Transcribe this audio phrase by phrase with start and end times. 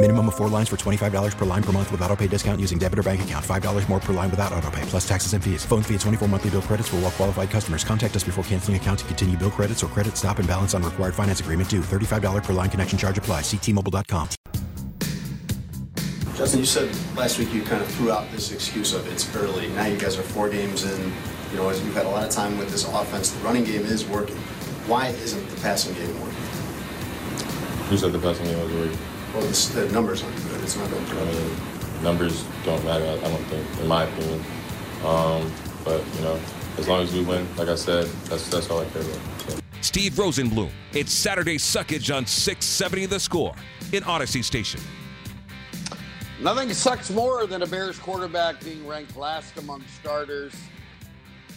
[0.00, 2.78] Minimum of four lines for $25 per line per month with auto pay discount using
[2.78, 3.44] debit or bank account.
[3.44, 5.64] $5 more per line without auto pay, plus taxes and fees.
[5.64, 7.82] Phone fee at 24 monthly bill credits for all well qualified customers.
[7.82, 10.84] Contact us before canceling account to continue bill credits or credit stop and balance on
[10.84, 11.80] required finance agreement due.
[11.80, 13.40] $35 per line connection charge apply.
[13.40, 14.28] Ctmobile.com.
[16.36, 19.66] Justin, you said last week you kind of threw out this excuse of it's early.
[19.70, 21.12] Now you guys are four games in.
[21.50, 23.32] You know, you've had a lot of time with this offense.
[23.32, 24.36] The running game is working.
[24.86, 26.36] Why isn't the passing game working?
[27.88, 28.98] Who said the passing game was working?
[29.38, 30.60] Well, this, the numbers aren't good.
[30.64, 33.04] It's not been I mean, numbers don't matter.
[33.04, 34.44] I I don't think, in my opinion.
[35.04, 35.52] Um,
[35.84, 36.40] but you know,
[36.76, 39.20] as long as we win, like I said, that's that's all I care about.
[39.48, 39.58] So.
[39.80, 40.72] Steve Rosenbloom.
[40.92, 43.54] It's Saturday Suckage on 670 The Score
[43.92, 44.80] in Audacy Station.
[46.40, 50.52] Nothing sucks more than a Bears quarterback being ranked last among starters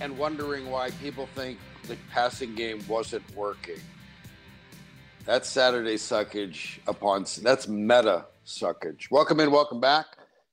[0.02, 1.58] and wondering why people think
[1.88, 3.80] the passing game wasn't working.
[5.24, 9.12] That's Saturday suckage upon that's meta suckage.
[9.12, 10.08] Welcome in, welcome back.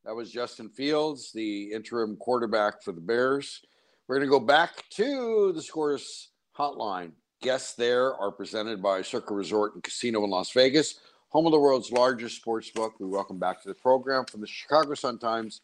[0.05, 3.63] That was Justin Fields, the interim quarterback for the Bears.
[4.07, 7.13] We're going to go back to the scores hotline.
[7.41, 11.59] Guests there are presented by Circa Resort and Casino in Las Vegas, home of the
[11.59, 13.01] world's largest sports book.
[13.01, 15.63] We welcome back to the program from the Chicago Sun Times,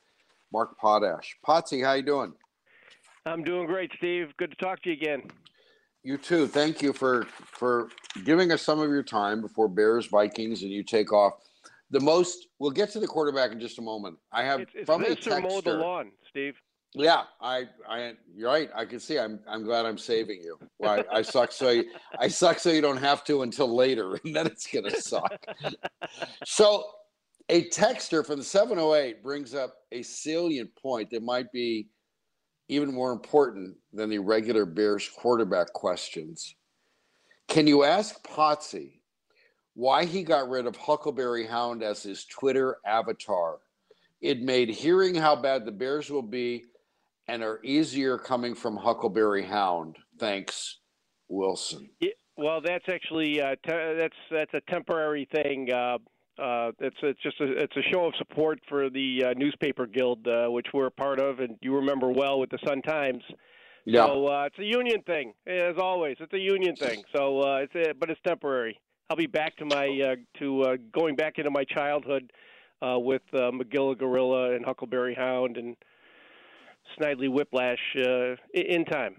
[0.51, 1.37] Mark Potash.
[1.47, 2.33] Potsy, how you doing?
[3.27, 4.29] I'm doing great, Steve.
[4.39, 5.31] Good to talk to you again.
[6.05, 6.47] You too.
[6.47, 7.89] Thank you for for
[8.25, 11.33] giving us some of your time before Bears Vikings and you take off.
[11.91, 14.19] The most we'll get to the quarterback in just a moment.
[14.31, 15.43] I have It's, it's from a Mr.
[15.43, 16.57] Mow the texter- lawn, Steve.
[16.97, 18.71] Yeah, I, I, you're right.
[18.73, 19.19] I can see.
[19.19, 20.57] I'm, I'm glad I'm saving you.
[20.87, 21.87] I, I suck so you,
[22.21, 25.45] I suck so you don't have to until later, and then it's gonna suck.
[26.45, 26.85] so,
[27.49, 31.89] a texter from the 708 brings up a salient point that might be
[32.69, 36.55] even more important than the regular Bears quarterback questions.
[37.49, 39.01] Can you ask Potsy
[39.75, 43.59] why he got rid of Huckleberry Hound as his Twitter avatar?
[44.21, 46.65] It made hearing how bad the Bears will be
[47.29, 49.97] and are easier coming from Huckleberry Hound.
[50.19, 50.79] Thanks,
[51.29, 51.91] Wilson.
[52.01, 55.71] Yeah, well, that's actually uh, te- that's that's a temporary thing.
[55.71, 55.99] Uh,
[56.39, 60.27] uh, it's it's just a, it's a show of support for the uh, newspaper guild,
[60.27, 63.23] uh, which we're a part of, and you remember well with the Sun Times.
[63.85, 64.07] Yeah.
[64.07, 66.17] So uh, it's a union thing, as always.
[66.21, 67.03] It's a union thing.
[67.15, 68.79] So uh, it's a, but it's temporary.
[69.11, 72.33] I'll be back to my uh, to uh, going back into my childhood
[72.81, 75.77] uh, with uh, Magilla Gorilla and Huckleberry Hound and
[76.99, 79.17] Snidely Whiplash uh, in time.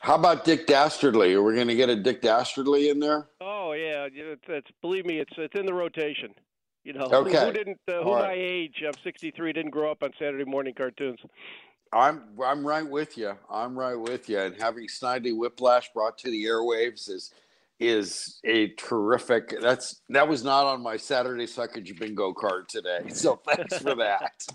[0.00, 1.34] How about Dick Dastardly?
[1.34, 3.28] Are we going to get a Dick Dastardly in there?
[3.40, 6.30] Oh yeah, it's believe me, it's it's in the rotation.
[6.84, 7.44] You know, who- Okay.
[7.46, 7.78] who, didn't?
[7.86, 8.82] Uh, who All my age?
[8.84, 9.52] I'm 63.
[9.52, 11.18] Didn't grow up on Saturday morning cartoons.
[11.92, 13.32] I'm I'm right with you.
[13.50, 14.38] I'm right with you.
[14.38, 17.34] And having Snidely Whiplash brought to the airwaves is
[17.78, 19.54] is a terrific.
[19.60, 23.00] That's that was not on my Saturday suckage bingo card today.
[23.10, 24.46] So thanks for that.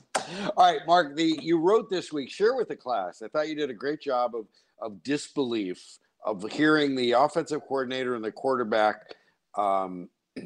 [0.57, 1.15] All right, Mark.
[1.15, 2.31] The you wrote this week.
[2.31, 3.21] Share with the class.
[3.21, 4.47] I thought you did a great job of
[4.81, 9.13] of disbelief of hearing the offensive coordinator and the quarterback
[9.57, 10.09] um,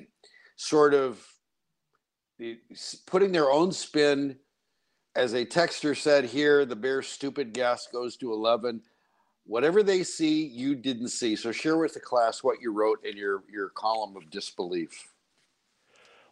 [0.57, 1.25] sort of
[3.05, 4.37] putting their own spin
[5.15, 8.81] as a texter said here, the Bears' stupid guess goes to 11.
[9.45, 11.35] Whatever they see, you didn't see.
[11.35, 15.11] So share with the class what you wrote in your, your column of disbelief.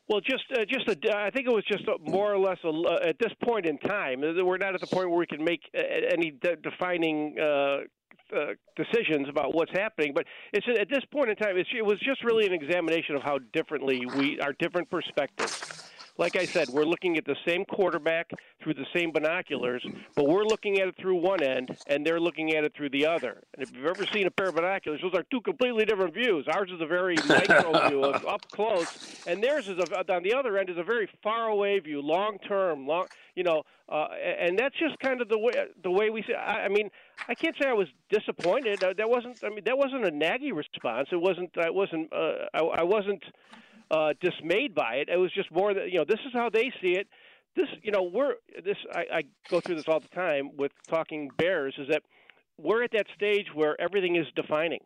[0.07, 2.69] Well, just uh, just a, I think it was just a, more or less a,
[2.69, 4.23] uh, at this point in time.
[4.23, 7.79] uh, We're not at the point where we can make uh, any de- defining uh,
[8.35, 10.11] uh, decisions about what's happening.
[10.13, 13.39] But it's at this point in time, it was just really an examination of how
[13.53, 15.55] differently we our different perspectives.
[16.17, 18.31] Like I said, we're looking at the same quarterback
[18.61, 19.85] through the same binoculars,
[20.15, 23.05] but we're looking at it through one end, and they're looking at it through the
[23.05, 23.43] other.
[23.53, 26.47] And if you've ever seen a pair of binoculars, those are two completely different views.
[26.51, 30.57] Ours is a very micro view, up close, and theirs is a, on the other
[30.57, 33.07] end is a very far away view, long term, long.
[33.35, 34.07] You know, uh,
[34.39, 35.53] and that's just kind of the way
[35.83, 36.33] the way we see.
[36.33, 36.89] I, I mean,
[37.27, 38.83] I can't say I was disappointed.
[38.83, 39.39] Uh, that wasn't.
[39.43, 41.09] I mean, that wasn't a naggy response.
[41.11, 41.51] It wasn't.
[41.55, 42.11] I wasn't.
[42.11, 43.23] Uh, I, I wasn't
[43.91, 45.09] uh, dismayed by it.
[45.09, 47.07] It was just more that you know this is how they see it.
[47.55, 51.29] This you know we're this I, I go through this all the time with talking
[51.37, 52.03] Bears is that
[52.57, 54.81] we're at that stage where everything is defining,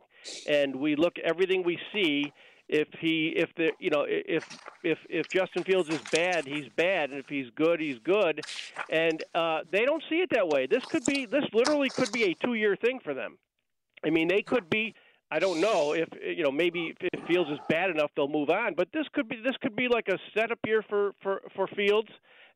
[0.47, 2.31] and we look everything we see.
[2.69, 4.45] If he, if the, you know, if
[4.81, 8.39] if if Justin Fields is bad, he's bad, and if he's good, he's good,
[8.89, 10.67] and uh, they don't see it that way.
[10.67, 13.37] This could be, this literally could be a two-year thing for them.
[14.05, 14.95] I mean, they could be
[15.31, 18.73] I don't know if you know maybe if Fields is bad enough they'll move on,
[18.75, 22.09] but this could be this could be like a setup year for for for Fields,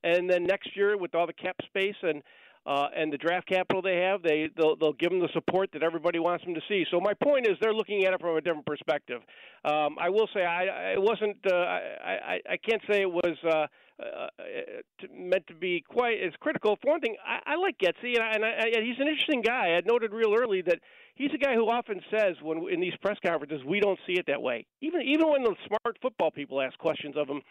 [0.04, 2.22] and then next year with all the cap space and
[2.66, 5.84] uh, and the draft capital they have, they they'll, they'll give them the support that
[5.84, 6.84] everybody wants them to see.
[6.92, 9.22] So my point is they're looking at it from a different perspective.
[9.64, 13.38] Um, I will say I, I wasn't uh, I, I I can't say it was.
[13.44, 13.68] Uh,
[14.02, 14.28] uh,
[15.14, 16.78] meant to be quite as critical.
[16.82, 19.42] For one thing, I, I like Getsy, and, I, and, I, and he's an interesting
[19.42, 19.78] guy.
[19.78, 20.80] I noted real early that
[21.16, 24.26] he's a guy who often says when in these press conferences we don't see it
[24.28, 24.66] that way.
[24.82, 27.42] Even even when the smart football people ask questions of him,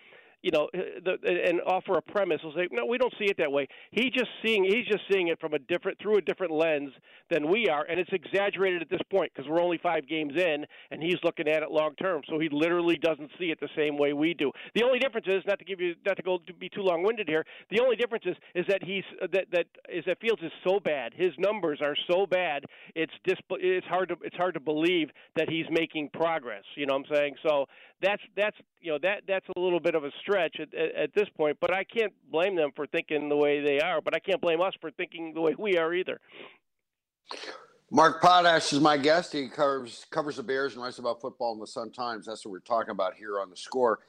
[0.44, 2.38] you know, uh, the, uh, and offer a premise.
[2.44, 3.66] Will say, no, we don't see it that way.
[3.92, 6.90] He just seeing he's just seeing it from a different through a different lens
[7.30, 10.66] than we are, and it's exaggerated at this point because we're only five games in,
[10.90, 12.20] and he's looking at it long term.
[12.28, 14.52] So he literally doesn't see it the same way we do.
[14.74, 17.02] The only difference is not to give you not to go to be too long
[17.02, 17.46] winded here.
[17.70, 20.78] The only difference is is that he's uh, that that is that Fields is so
[20.78, 21.14] bad.
[21.16, 22.64] His numbers are so bad.
[22.94, 26.64] It's dis, it's hard to it's hard to believe that he's making progress.
[26.76, 27.36] You know what I'm saying?
[27.46, 27.64] So
[28.02, 31.14] that's that's you know that that's a little bit of a stretch at, at, at
[31.14, 31.58] this point.
[31.60, 34.00] But I can't blame them for thinking the way they are.
[34.00, 36.20] But I can't blame us for thinking the way we are either.
[37.90, 39.32] Mark Potash is my guest.
[39.32, 42.26] He covers covers the Bears and writes about football in the Sun Times.
[42.26, 44.00] That's what we're talking about here on the score.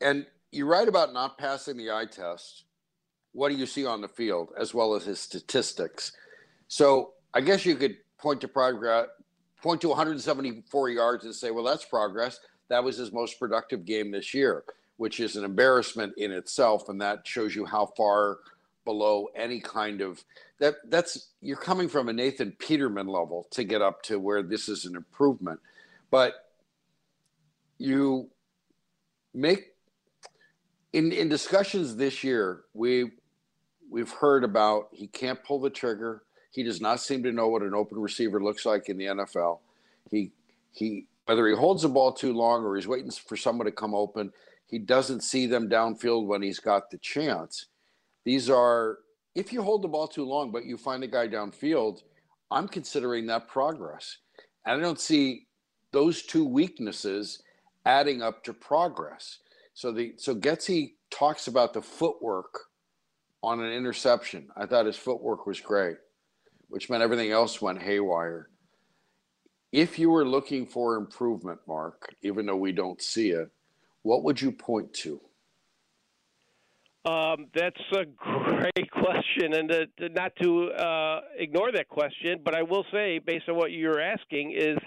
[0.00, 2.64] And you write about not passing the eye test.
[3.32, 6.12] What do you see on the field, as well as his statistics?
[6.68, 9.08] So I guess you could point to progress,
[9.60, 12.38] point to 174 yards and say, well, that's progress
[12.68, 14.64] that was his most productive game this year,
[14.96, 16.88] which is an embarrassment in itself.
[16.88, 18.38] And that shows you how far
[18.84, 20.22] below any kind of
[20.60, 24.68] that that's you're coming from a Nathan Peterman level to get up to where this
[24.68, 25.60] is an improvement.
[26.10, 26.34] But
[27.78, 28.28] you
[29.32, 29.72] make
[30.92, 33.10] in in discussions this year, we
[33.90, 36.22] we've heard about he can't pull the trigger.
[36.50, 39.58] He does not seem to know what an open receiver looks like in the NFL.
[40.10, 40.30] He
[40.72, 43.94] he whether he holds the ball too long or he's waiting for someone to come
[43.94, 44.32] open,
[44.66, 47.66] he doesn't see them downfield when he's got the chance.
[48.24, 48.98] These are,
[49.34, 52.02] if you hold the ball too long, but you find a guy downfield,
[52.50, 54.18] I'm considering that progress.
[54.64, 55.46] And I don't see
[55.92, 57.42] those two weaknesses
[57.84, 59.38] adding up to progress.
[59.74, 62.58] So the so Getsy talks about the footwork
[63.42, 64.48] on an interception.
[64.56, 65.96] I thought his footwork was great,
[66.68, 68.48] which meant everything else went haywire.
[69.72, 73.50] If you were looking for improvement, Mark, even though we don't see it,
[74.04, 75.20] what would you point to?
[77.04, 82.54] Um, that's a great question, and to, to not to uh, ignore that question, but
[82.54, 84.78] I will say, based on what you're asking, is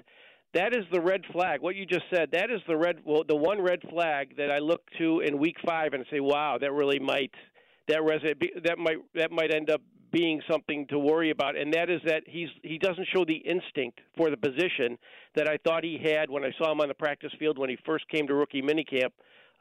[0.53, 1.61] that is the red flag.
[1.61, 4.59] What you just said, that is the red, well, the one red flag that I
[4.59, 7.31] look to in Week Five and say, "Wow, that really might
[7.87, 7.99] that
[8.63, 9.81] that might that might end up
[10.17, 13.99] being something to worry about, and that is that he's he doesn't show the instinct
[14.15, 14.97] for the position
[15.35, 17.77] that I thought he had when I saw him on the practice field when he
[17.85, 19.11] first came to rookie minicamp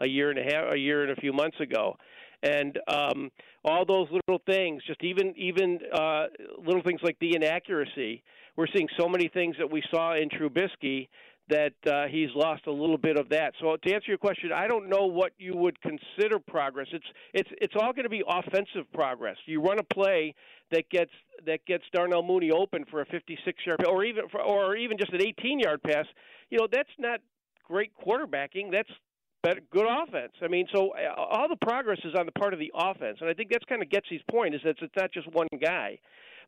[0.00, 1.96] a year and a half, a year and a few months ago,
[2.42, 3.30] and um,
[3.64, 6.25] all those little things, just even even uh,
[6.64, 8.22] little things like the inaccuracy.
[8.56, 11.08] We're seeing so many things that we saw in Trubisky
[11.48, 13.52] that uh, he's lost a little bit of that.
[13.60, 16.88] So to answer your question, I don't know what you would consider progress.
[16.92, 19.36] It's it's it's all going to be offensive progress.
[19.46, 20.34] You run a play
[20.72, 21.12] that gets
[21.46, 25.20] that gets Darnell Mooney open for a 56-yard or even for, or even just an
[25.20, 26.06] 18-yard pass.
[26.50, 27.20] You know that's not
[27.64, 28.72] great quarterbacking.
[28.72, 28.90] That's
[29.70, 30.32] good offense.
[30.42, 33.30] I mean, so uh, all the progress is on the part of the offense, and
[33.30, 35.98] I think that's kind of Getsy's point is that it's not just one guy.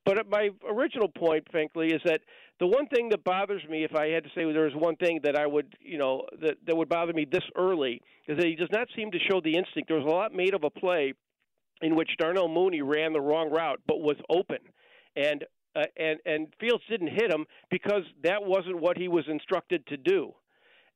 [0.04, 2.20] But my original point, frankly, is that
[2.60, 5.20] the one thing that bothers me, if I had to say there was one thing
[5.24, 8.54] that I would, you know, that that would bother me this early, is that he
[8.54, 9.88] does not seem to show the instinct.
[9.88, 11.12] There was a lot made of a play
[11.82, 14.58] in which Darnell Mooney ran the wrong route but was open,
[15.14, 15.44] and
[15.76, 19.96] uh, and and Fields didn't hit him because that wasn't what he was instructed to
[19.96, 20.32] do.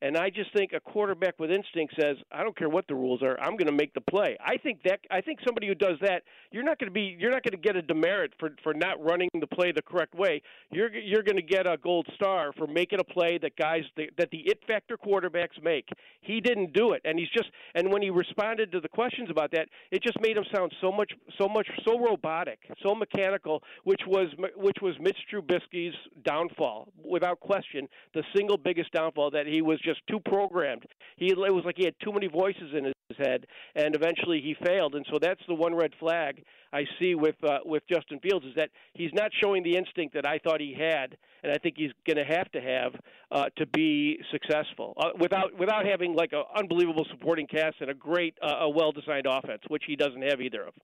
[0.03, 3.23] And I just think a quarterback with instinct says, "I don't care what the rules
[3.23, 3.39] are.
[3.39, 6.25] I'm going to make the play." I think that I think somebody who does that,
[6.51, 9.01] you're not going to be you're not going to get a demerit for for not
[9.01, 10.43] running the play the correct way.
[10.73, 14.29] You're you're going to get a gold star for making a play that guys that
[14.33, 15.89] the it factor quarterbacks make.
[16.21, 19.53] He didn't do it, and he's just and when he responded to the questions about
[19.53, 24.03] that, it just made him sound so much so much so robotic, so mechanical, which
[24.09, 25.95] was which was Mitch Trubisky's
[26.25, 27.89] downfall without question.
[28.15, 30.85] The single biggest downfall that he was just just too programmed.
[31.17, 34.57] He it was like he had too many voices in his head, and eventually he
[34.65, 34.95] failed.
[34.95, 38.55] And so that's the one red flag I see with uh, with Justin Fields is
[38.57, 41.93] that he's not showing the instinct that I thought he had, and I think he's
[42.07, 42.93] going to have to have
[43.31, 47.95] uh, to be successful uh, without without having like an unbelievable supporting cast and a
[47.95, 50.75] great, uh, a well designed offense, which he doesn't have either of.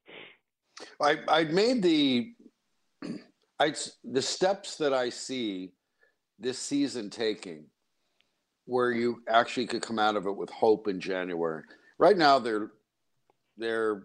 [1.00, 2.34] I I made the
[3.58, 3.74] I
[4.04, 5.72] the steps that I see
[6.38, 7.64] this season taking
[8.68, 11.62] where you actually could come out of it with hope in January.
[11.96, 12.70] Right now, they're
[13.56, 14.02] they're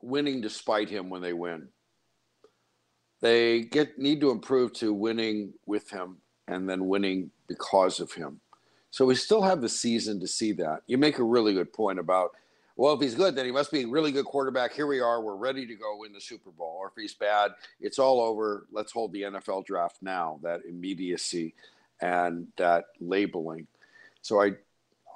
[0.00, 1.68] winning despite him when they win.
[3.20, 6.16] They get need to improve to winning with him
[6.48, 8.40] and then winning because of him.
[8.90, 10.80] So we still have the season to see that.
[10.86, 12.30] You make a really good point about
[12.76, 14.72] well, if he's good, then he must be a really good quarterback.
[14.72, 15.20] Here we are.
[15.20, 16.78] We're ready to go win the Super Bowl.
[16.80, 18.68] Or if he's bad, it's all over.
[18.72, 20.40] Let's hold the NFL draft now.
[20.42, 21.54] That immediacy
[22.00, 23.66] and that labeling.
[24.22, 24.52] So I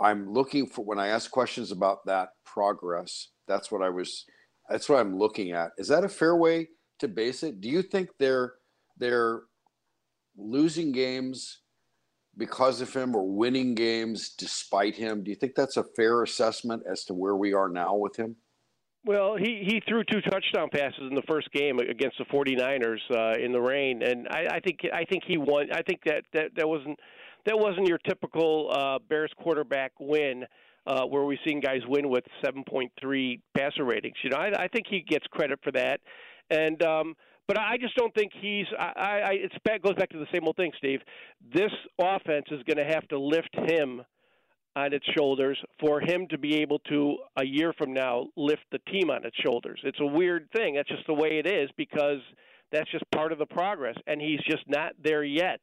[0.01, 4.27] I'm looking for when I ask questions about that progress, that's what I was
[4.69, 5.73] that's what I'm looking at.
[5.79, 7.61] Is that a fair way to base it?
[7.61, 8.55] Do you think they're
[8.99, 9.43] they're
[10.37, 11.61] losing games
[12.37, 15.23] because of him or winning games despite him?
[15.23, 18.37] Do you think that's a fair assessment as to where we are now with him?
[19.07, 23.39] Well, he, he threw two touchdown passes in the first game against the 49ers uh,
[23.39, 25.69] in the rain, and I, I think I think he won.
[25.73, 26.99] I think that that, that wasn't
[27.45, 30.45] that wasn't your typical uh, Bears quarterback win.
[30.87, 34.17] Uh, where we've seen guys win with 7.3 passer ratings.
[34.23, 36.01] You know, I, I think he gets credit for that,
[36.51, 37.15] and um,
[37.49, 38.67] but I just don't think he's.
[38.79, 41.01] I, I it's back goes back to the same old thing, Steve.
[41.55, 44.03] This offense is going to have to lift him
[44.77, 48.81] on its shoulders for him to be able to a year from now lift the
[48.91, 49.81] team on its shoulders.
[49.85, 50.75] It's a weird thing.
[50.75, 52.21] That's just the way it is because
[52.73, 55.61] that's just part of the progress and he's just not there yet.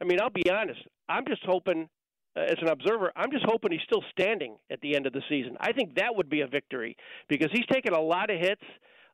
[0.00, 0.80] I mean, I'll be honest.
[1.08, 1.88] I'm just hoping
[2.36, 5.22] uh, as an observer, I'm just hoping he's still standing at the end of the
[5.28, 5.56] season.
[5.60, 6.96] I think that would be a victory
[7.28, 8.62] because he's taken a lot of hits.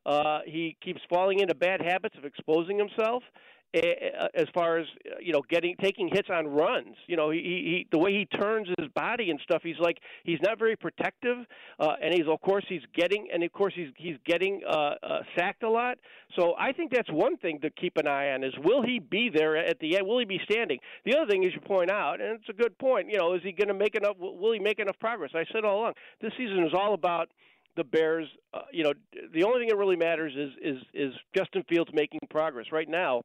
[0.05, 3.23] Uh, he keeps falling into bad habits of exposing himself,
[3.73, 4.87] as far as
[5.21, 6.95] you know getting taking hits on runs.
[7.07, 10.39] You know he, he the way he turns his body and stuff he's like he's
[10.41, 11.37] not very protective
[11.79, 15.19] uh and he's of course he's getting and of course he's he's getting uh, uh
[15.37, 15.97] sacked a lot.
[16.35, 19.29] So i think that's one thing to keep an eye on is will he be
[19.33, 20.07] there at the end?
[20.07, 20.79] Will he be standing?
[21.05, 23.41] The other thing is you point out and it's a good point you know is
[23.43, 25.31] he going to make enough will he make enough progress?
[25.35, 27.29] I said all along this season is all about
[27.75, 28.93] the Bears, uh, you know,
[29.33, 32.65] the only thing that really matters is is is Justin Fields making progress.
[32.73, 33.21] Right now,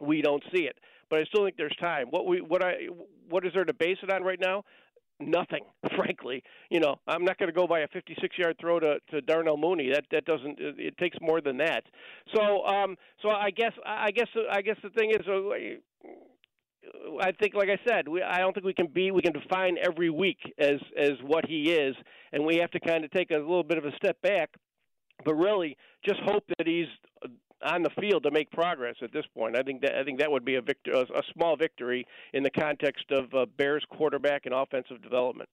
[0.00, 0.76] we don't see it.
[1.08, 2.06] But I still think there's time.
[2.10, 2.88] What we what I
[3.28, 4.64] what is there to base it on right now?
[5.18, 5.64] Nothing,
[5.96, 6.42] frankly.
[6.70, 9.90] You know, I'm not going to go by a 56-yard throw to, to Darnell Mooney.
[9.92, 10.58] That that doesn't.
[10.58, 11.84] It, it takes more than that.
[12.34, 15.80] So, um, so I guess I guess I guess the thing is, uh,
[17.20, 19.76] I think, like I said, we, I don't think we can be we can define
[19.82, 21.94] every week as as what he is,
[22.32, 24.50] and we have to kind of take a little bit of a step back,
[25.24, 26.86] but really just hope that he's
[27.62, 29.56] on the field to make progress at this point.
[29.56, 32.42] I think that I think that would be a victor, a, a small victory in
[32.42, 35.48] the context of uh, Bears quarterback and offensive development.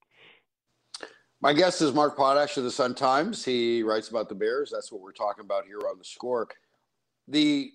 [1.39, 3.45] My guest is Mark Potash of the Sun Times.
[3.45, 4.71] He writes about the Bears.
[4.73, 6.47] That's what we're talking about here on the score.
[7.27, 7.71] The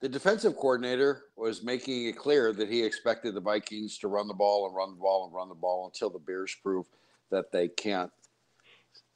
[0.00, 4.34] the defensive coordinator was making it clear that he expected the Vikings to run the
[4.34, 6.86] ball and run the ball and run the ball until the Bears prove
[7.30, 8.10] that they can't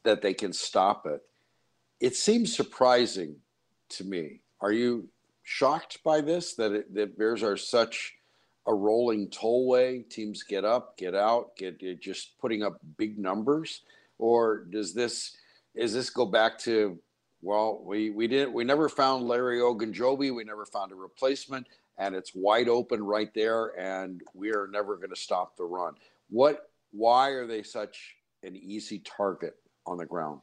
[0.04, 1.20] that they can stop it.
[2.00, 3.36] It seems surprising
[3.90, 4.40] to me.
[4.60, 5.08] Are you
[5.42, 8.14] shocked by this that it, that Bears are such
[8.66, 10.08] a rolling tollway?
[10.08, 13.82] Teams get up, get out, get just putting up big numbers,
[14.18, 15.36] or does this
[15.74, 16.98] is this go back to
[17.40, 21.66] well, we we didn't we never found Larry Ogunjobi, we never found a replacement,
[21.96, 25.94] and it's wide open right there, and we are never going to stop the run.
[26.30, 26.70] What?
[26.90, 29.54] Why are they such an easy target
[29.86, 30.40] on the ground?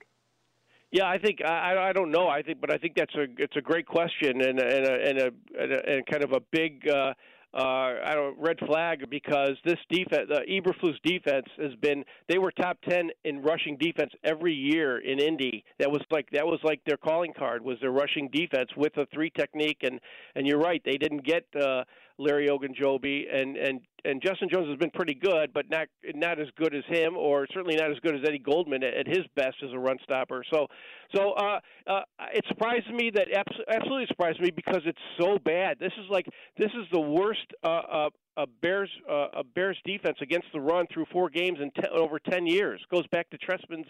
[0.96, 2.30] Yeah, I think I, I don't know.
[2.30, 5.18] I think, but I think that's a it's a great question and and a, and,
[5.18, 7.14] a, and, a, and kind of a big uh,
[7.54, 12.50] uh, I don't red flag because this defense, uh, Eberflus defense has been they were
[12.52, 15.66] top ten in rushing defense every year in Indy.
[15.80, 19.06] That was like that was like their calling card was their rushing defense with a
[19.14, 20.00] three technique and
[20.36, 21.84] and you're right they didn't get uh,
[22.18, 26.48] Larry Ogunjobi, and and and Justin Jones has been pretty good, but not not as
[26.58, 29.56] good as him, or certainly not as good as Eddie Goldman at, at his best
[29.64, 30.44] as a run stopper.
[30.52, 30.68] So,
[31.14, 32.02] so uh, uh,
[32.34, 33.28] it surprised me that
[33.68, 35.78] absolutely surprised me because it's so bad.
[35.80, 40.18] This is like this is the worst uh, uh, a Bears uh, a Bears defense
[40.22, 42.82] against the run through four games in ten, over ten years.
[42.90, 43.88] Goes back to Trestman's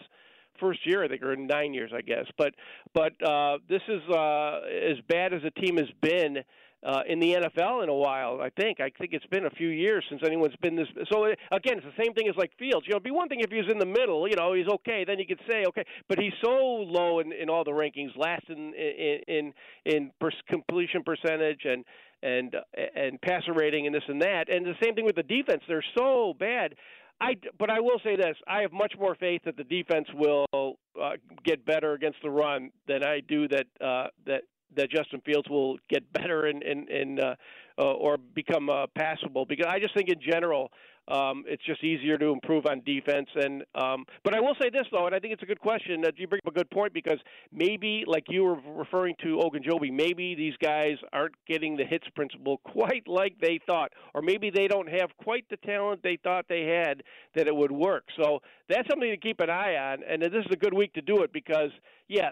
[0.58, 2.26] first year, I think, or nine years, I guess.
[2.36, 2.54] But
[2.94, 6.38] but uh, this is uh, as bad as a team has been
[6.86, 8.40] uh, in the NFL in a while.
[8.40, 8.80] I think.
[8.80, 10.86] I think it's been a few years since anyone's been this.
[11.10, 12.86] So again, it's the same thing as like Fields.
[12.86, 14.28] You know, it'd be one thing if he was in the middle.
[14.28, 15.04] You know, he's okay.
[15.04, 18.44] Then you could say okay, but he's so low in, in all the rankings, last
[18.48, 19.52] in in in,
[19.84, 21.84] in per- completion percentage and
[22.22, 22.54] and
[22.94, 24.48] and passer rating and this and that.
[24.48, 25.62] And the same thing with the defense.
[25.66, 26.74] They're so bad.
[27.18, 30.46] I, but I will say this: I have much more faith that the defense will
[30.54, 31.12] uh,
[31.44, 34.42] get better against the run than I do that uh, that
[34.76, 37.34] that Justin Fields will get better and and, and uh,
[37.78, 39.44] uh, or become uh, passable.
[39.44, 40.70] Because I just think in general,
[41.08, 43.28] um, it's just easier to improve on defense.
[43.34, 46.00] And um, but I will say this though, and I think it's a good question
[46.02, 47.18] that you bring up a good point because
[47.52, 52.58] maybe, like you were referring to Ogunjobi, maybe these guys aren't getting the hits principle
[52.64, 56.62] quite like they thought, or maybe they don't have quite the talent they thought they
[56.62, 57.02] had
[57.34, 58.04] that it would work.
[58.20, 60.02] So that's something to keep an eye on.
[60.08, 61.70] And this is a good week to do it because,
[62.08, 62.30] yeah,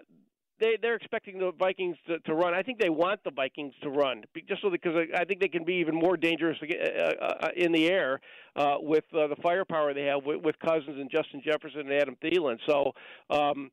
[0.61, 2.55] they they're expecting the Vikings to, to run.
[2.55, 5.65] I think they want the Vikings to run just so because I think they can
[5.65, 8.21] be even more dangerous uh, uh, in the air
[8.57, 12.17] uh, with uh, the firepower they have with, with Cousins and Justin Jefferson and Adam
[12.23, 12.59] Thielen.
[12.67, 12.93] So.
[13.31, 13.71] Um,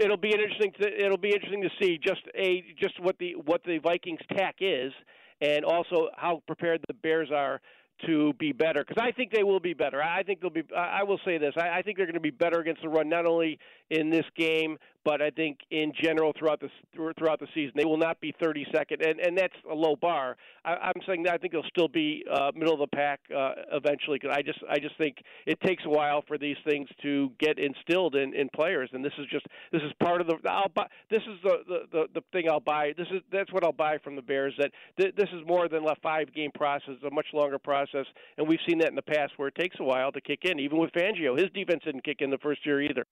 [0.00, 0.72] It'll be an interesting.
[0.80, 4.54] To, it'll be interesting to see just a just what the what the Vikings tack
[4.60, 4.92] is,
[5.40, 7.60] and also how prepared the Bears are
[8.06, 10.00] to be better because I think they will be better.
[10.00, 10.62] I think they'll be.
[10.76, 13.08] I will say this: I, I think they're going to be better against the run,
[13.08, 13.58] not only
[13.90, 17.72] in this game, but I think in general throughout the throughout the season.
[17.74, 20.36] They will not be 32nd, and and that's a low bar.
[20.66, 23.52] I, I'm saying that I think they'll still be uh, middle of the pack uh,
[23.72, 24.18] eventually.
[24.20, 27.58] Because I just I just think it takes a while for these things to get
[27.58, 30.36] instilled in, in players, and this is just this is part of the.
[30.46, 30.88] I'll buy.
[31.10, 32.92] This is the, the the the thing I'll buy.
[32.94, 34.52] This is that's what I'll buy from the Bears.
[34.58, 38.04] That th- this is more than a five game process, a much longer process,
[38.36, 40.60] and we've seen that in the past where it takes a while to kick in.
[40.60, 43.06] Even with Fangio, his defense didn't kick in the first year either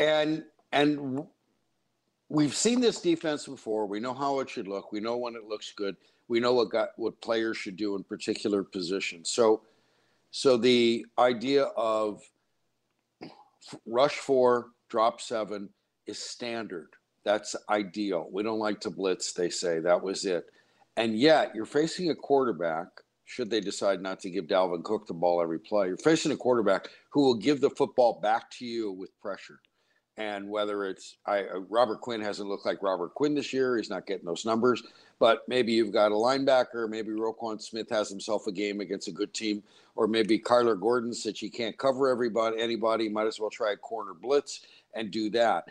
[0.00, 0.42] and
[0.72, 1.24] and
[2.28, 3.86] we've seen this defense before.
[3.86, 4.90] We know how it should look.
[4.92, 5.96] We know when it looks good.
[6.26, 9.30] We know what got what players should do in particular positions.
[9.30, 9.62] So,
[10.30, 12.22] so the idea of
[13.86, 15.68] rush four, drop seven
[16.06, 16.88] is standard.
[17.24, 18.28] That's ideal.
[18.32, 19.32] We don't like to blitz.
[19.32, 20.46] They say that was it,
[20.96, 22.86] and yet you're facing a quarterback.
[23.26, 26.36] Should they decide not to give Dalvin Cook the ball every play, you're facing a
[26.36, 29.60] quarterback who will give the football back to you with pressure
[30.16, 33.76] and whether it's I, uh, Robert Quinn hasn't looked like Robert Quinn this year.
[33.76, 34.82] He's not getting those numbers,
[35.18, 36.88] but maybe you've got a linebacker.
[36.88, 39.62] Maybe Roquan Smith has himself a game against a good team,
[39.96, 42.60] or maybe Kyler Gordon said he can't cover everybody.
[42.60, 44.60] Anybody might as well try a corner blitz
[44.94, 45.68] and do that.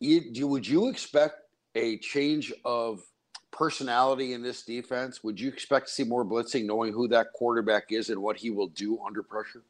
[0.00, 1.36] You, would you expect
[1.74, 3.02] a change of
[3.52, 5.22] personality in this defense?
[5.22, 8.50] Would you expect to see more blitzing, knowing who that quarterback is and what he
[8.50, 9.62] will do under pressure?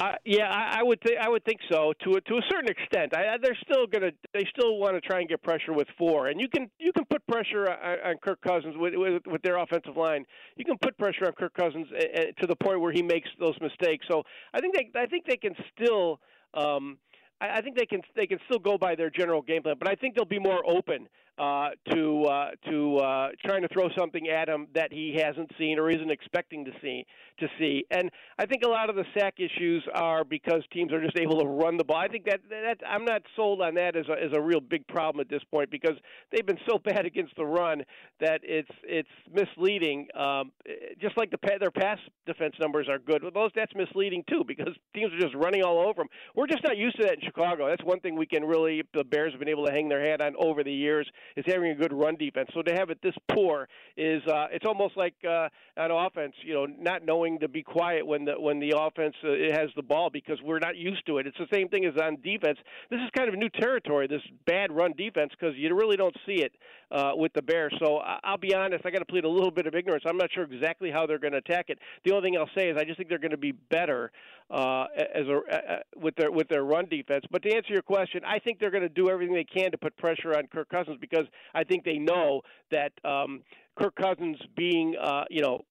[0.00, 2.70] Uh, yeah, I, I would think I would think so to a, to a certain
[2.70, 3.14] extent.
[3.14, 6.40] I, they're still gonna they still want to try and get pressure with four, and
[6.40, 9.98] you can you can put pressure on, on Kirk Cousins with, with with their offensive
[9.98, 10.24] line.
[10.56, 13.54] You can put pressure on Kirk Cousins uh, to the point where he makes those
[13.60, 14.06] mistakes.
[14.10, 14.22] So
[14.54, 16.18] I think they I think they can still.
[16.54, 16.96] Um,
[17.42, 19.86] I, I think they can they can still go by their general game plan, but
[19.88, 21.08] I think they'll be more open
[21.40, 25.78] uh, to uh, to uh, trying to throw something at him that he hasn't seen
[25.78, 27.06] or isn't expecting to see
[27.38, 27.86] to see.
[27.90, 31.40] And I think a lot of the sack issues are because teams are just able
[31.40, 31.96] to run the ball.
[31.96, 34.86] I think that that I'm not sold on that as a as a real big
[34.86, 35.96] problem at this point because
[36.30, 37.84] they've been so bad against the run
[38.20, 40.08] that it's it's misleading.
[40.14, 40.52] Um,
[41.00, 44.74] just like the their pass defense numbers are good, but those that's misleading too because
[44.94, 46.08] teams are just running all over them.
[46.36, 47.66] We're just not used to that in Chicago.
[47.68, 50.20] That's one thing we can really the Bears have been able to hang their hat
[50.20, 52.50] on over the years is having a good run defense.
[52.54, 56.54] So to have it this poor is uh, it's almost like uh, an offense, you
[56.54, 60.10] know, not knowing to be quiet when the when the offense uh, has the ball
[60.10, 61.26] because we're not used to it.
[61.26, 62.58] It's the same thing as on defense.
[62.90, 66.42] This is kind of new territory, this bad run defense, because you really don't see
[66.42, 66.52] it
[66.90, 67.74] uh, with the Bears.
[67.78, 70.04] So I'll be honest, I got to plead a little bit of ignorance.
[70.06, 71.78] I'm not sure exactly how they're going to attack it.
[72.04, 74.10] The only thing I'll say is I just think they're going to be better
[74.50, 77.24] uh, as a uh, with their with their run defense.
[77.30, 79.78] But to answer your question, I think they're going to do everything they can to
[79.78, 81.19] put pressure on Kirk Cousins because
[81.54, 83.42] I think they know that um,
[83.78, 85.64] Kirk Cousins being uh, you know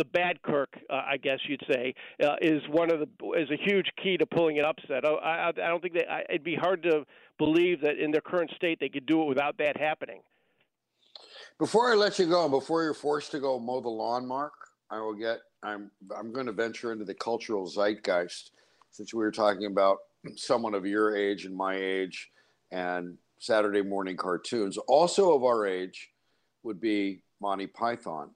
[0.00, 3.70] the bad Kirk, uh, I guess you'd say, uh, is one of the is a
[3.70, 5.04] huge key to pulling an upset.
[5.04, 7.04] I, I, I don't think that I, it'd be hard to
[7.38, 10.20] believe that in their current state they could do it without that happening.
[11.58, 14.54] Before I let you go, before you're forced to go mow the lawn, Mark,
[14.90, 15.40] I will get.
[15.62, 18.52] I'm I'm going to venture into the cultural zeitgeist,
[18.90, 19.98] since we were talking about
[20.36, 22.30] someone of your age and my age,
[22.70, 24.76] and Saturday morning cartoons.
[24.86, 26.10] Also of our age
[26.62, 28.30] would be Monty Python,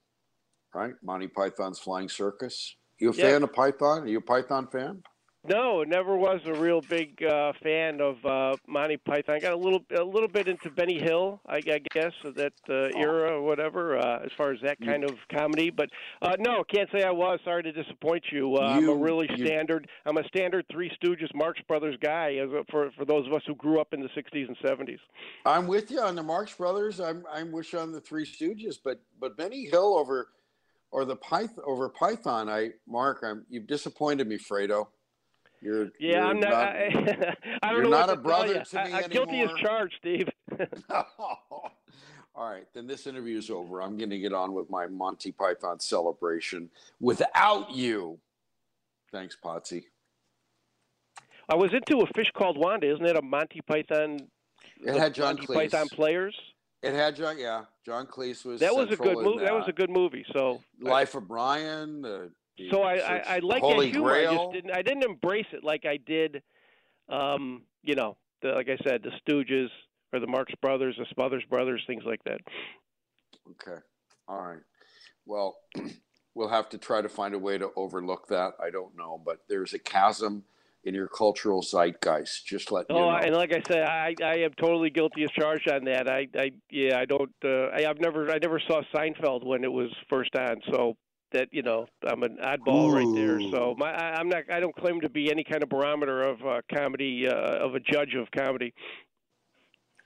[0.75, 0.95] right?
[1.03, 2.77] Monty Python's Flying Circus.
[2.99, 3.31] You a Yeah.
[3.31, 4.03] fan of Python?
[4.03, 5.03] Are you a Python fan?
[5.47, 9.35] No, never was a real big uh, fan of uh, Monty Python.
[9.35, 12.55] I got a little a little bit into Benny Hill, I, I guess, of that
[12.71, 15.69] uh, era or whatever, uh, as far as that kind of comedy.
[15.69, 15.91] But
[16.23, 17.41] uh, no, can't say I was.
[17.45, 18.57] Sorry to disappoint you.
[18.57, 19.87] Uh, I'm a You- really you- standard.
[20.07, 22.37] I'm a standard Three Stooges, Marx Brothers guy.
[22.37, 24.99] As a, for for those of us who grew up in the '60s and '70s.
[25.45, 27.01] I'm with you on the Marx Brothers.
[27.01, 30.29] I'm I'm with you on the Three Stooges, but but Benny Hill over
[30.91, 32.49] or the Python over Python.
[32.49, 34.87] I Mark, I'm you've disappointed me, Fredo.
[35.65, 36.53] You're Yeah, you're I'm not.
[36.53, 36.87] I,
[37.63, 39.95] I don't you're know not a to brother to me I, I'm guilty as charged,
[39.99, 40.29] Steve.
[40.91, 43.81] All right, then this interview is over.
[43.81, 46.69] I'm going to get on with my Monty Python celebration
[47.01, 48.19] without you.
[49.11, 49.85] Thanks, Potsy.
[51.49, 52.93] I was into a fish called Wanda.
[52.93, 54.19] Isn't it a Monty Python?
[54.81, 55.55] It had John Monty Cleese.
[55.55, 56.37] Python players.
[56.83, 58.61] It had John, yeah, John Cleese was.
[58.61, 59.45] That was a good movie.
[59.45, 60.27] That was a good movie.
[60.33, 62.03] So Life of Brian.
[62.03, 62.31] The
[62.71, 64.13] so I, I, I like Holy that humor.
[64.13, 64.71] I just didn't.
[64.71, 66.43] I didn't embrace it like I did.
[67.09, 69.69] Um, you know, the, like I said, the Stooges
[70.13, 72.41] or the Marx Brothers, the Smothers Brothers, things like that.
[73.51, 73.81] Okay.
[74.29, 74.63] All right.
[75.27, 75.57] Well,
[76.35, 78.55] we'll have to try to find a way to overlook that.
[78.63, 80.45] I don't know, but there's a chasm
[80.85, 82.47] in your cultural zeitgeist.
[82.47, 83.17] Just let you Oh, know.
[83.17, 86.09] and like I said, I I am totally guilty as charged on that.
[86.09, 87.33] I I yeah, I don't.
[87.45, 90.97] Uh, I, I've never I never saw Seinfeld when it was first on, so
[91.35, 93.41] that you know I'm an oddball right there.
[93.51, 94.45] So my I, I'm not.
[94.51, 97.81] I don't claim to be any kind of barometer of uh, comedy uh, of a
[97.81, 98.73] judge of comedy.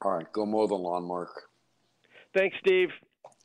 [0.02, 0.32] All right.
[0.32, 1.30] Go mow the lawn, Mark.
[2.34, 2.90] Thanks, Steve.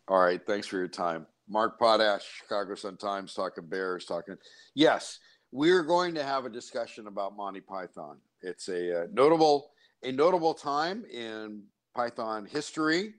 [0.08, 0.42] All right.
[0.46, 1.26] Thanks for your time.
[1.50, 4.38] Mark Potash, Chicago Sun Times, talking Bears, talking.
[4.76, 5.20] Yes,
[5.52, 8.18] we're going to have a discussion about Monty Python.
[8.42, 9.72] It's a uh, notable,
[10.04, 11.64] a notable time in
[11.96, 13.16] Python history,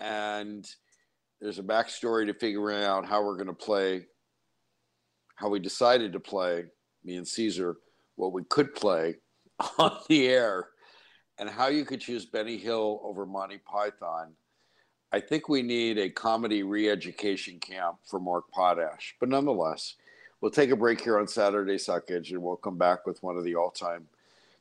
[0.00, 0.68] and
[1.42, 4.06] there's a backstory to figuring out how we're going to play,
[5.34, 6.64] how we decided to play,
[7.04, 7.78] me and Caesar,
[8.14, 9.16] what we could play
[9.78, 10.68] on the air,
[11.38, 14.34] and how you could choose Benny Hill over Monty Python.
[15.10, 19.16] I think we need a comedy re-education camp for Mark Potash.
[19.18, 19.96] But nonetheless,
[20.40, 23.42] we'll take a break here on Saturday Suckage, and we'll come back with one of
[23.42, 24.06] the all-time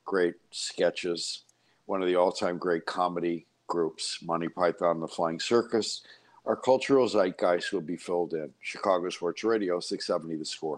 [0.04, 1.44] great sketches,
[1.86, 6.02] one of the all-time great comedy groups, Monty Python the Flying Circus.
[6.43, 8.51] Our cultural zeitgeist will be filled in.
[8.62, 10.77] Chicago Sports Radio, 670 The Score.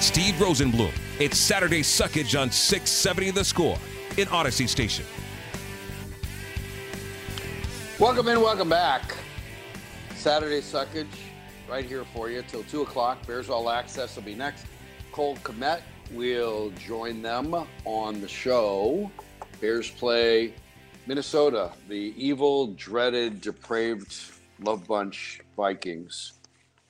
[0.00, 0.92] Steve Rosenbloom.
[1.18, 3.76] It's Saturday Suckage on 670 The Score
[4.18, 5.04] in Audacy Station.
[7.98, 9.16] Welcome in, welcome back.
[10.14, 11.06] Saturday Suckage
[11.68, 13.26] right here for you till 2 o'clock.
[13.26, 14.64] Bears All Access will be next.
[15.10, 15.80] Cole Kmet
[16.12, 19.10] will join them on the show.
[19.60, 20.54] Bears play
[21.06, 24.14] Minnesota, the evil, dreaded, depraved
[24.60, 26.32] Love Bunch Vikings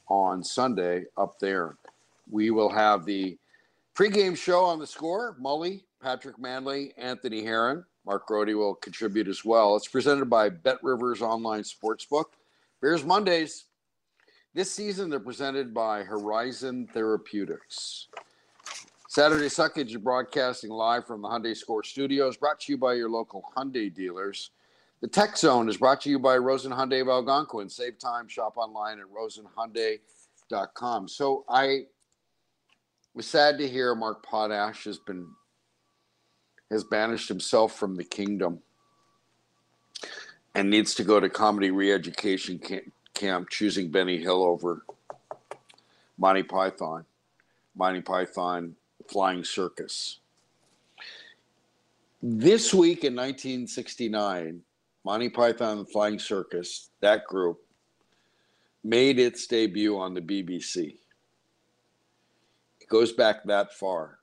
[0.09, 1.77] on Sunday up there.
[2.31, 3.37] We will have the
[3.97, 5.37] pregame show on the score.
[5.43, 7.85] Mully, Patrick Mannelly, Anthony Herron.
[8.07, 9.75] Mark Grote will contribute as well.
[9.75, 12.27] It's presented by Bet Rivers Online Sportsbook.
[12.81, 13.65] Bears Mondays.
[14.53, 18.07] This season, they're presented by Horizon Therapeutics.
[19.15, 23.45] Saturday Suckage broadcasting live from the Hyundai Score Studios, brought to you by your local
[23.57, 24.51] Hyundai dealers.
[25.03, 27.69] The Tech Zone is brought to you by Rosen Hyundai of Algonquin.
[27.69, 31.07] Save time, shop online at rosenhyundai.com.
[31.07, 31.83] So I
[33.15, 35.29] was sad to hear Mark Potash has been
[36.73, 38.59] has banished himself from the kingdom
[40.57, 42.83] and needs to go to comedy re-education camp,
[43.15, 44.85] camp choosing Benny Hill over
[46.19, 47.05] Monty Python.
[47.77, 48.75] Monty Python
[49.09, 50.19] Flying Circus.
[52.23, 54.63] This week in 1969,
[55.05, 57.61] Monty Python and the Flying Circus, that group,
[58.83, 60.97] made its debut on the BBC.
[62.81, 64.19] It goes back that far.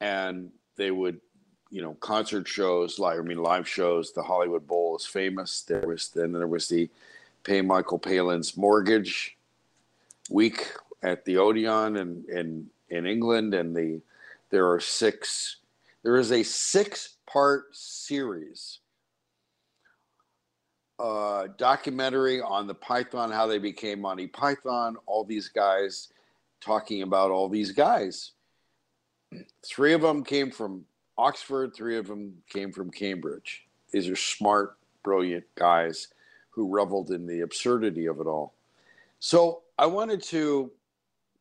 [0.00, 1.20] And they would,
[1.70, 4.12] you know, concert shows, like I mean, live shows.
[4.12, 5.62] The Hollywood Bowl is famous.
[5.62, 6.88] There was then there was the
[7.42, 9.36] Pay Michael Palin's Mortgage
[10.30, 14.00] week at the Odeon and, in in England, and the
[14.50, 15.56] there are six.
[16.02, 18.80] There is a six-part series
[20.98, 24.96] uh, documentary on the Python, how they became Monty Python.
[25.06, 26.08] All these guys
[26.60, 28.32] talking about all these guys.
[29.64, 30.84] Three of them came from
[31.18, 31.74] Oxford.
[31.74, 33.64] Three of them came from Cambridge.
[33.90, 36.08] These are smart, brilliant guys
[36.50, 38.54] who reveled in the absurdity of it all.
[39.18, 40.70] So I wanted to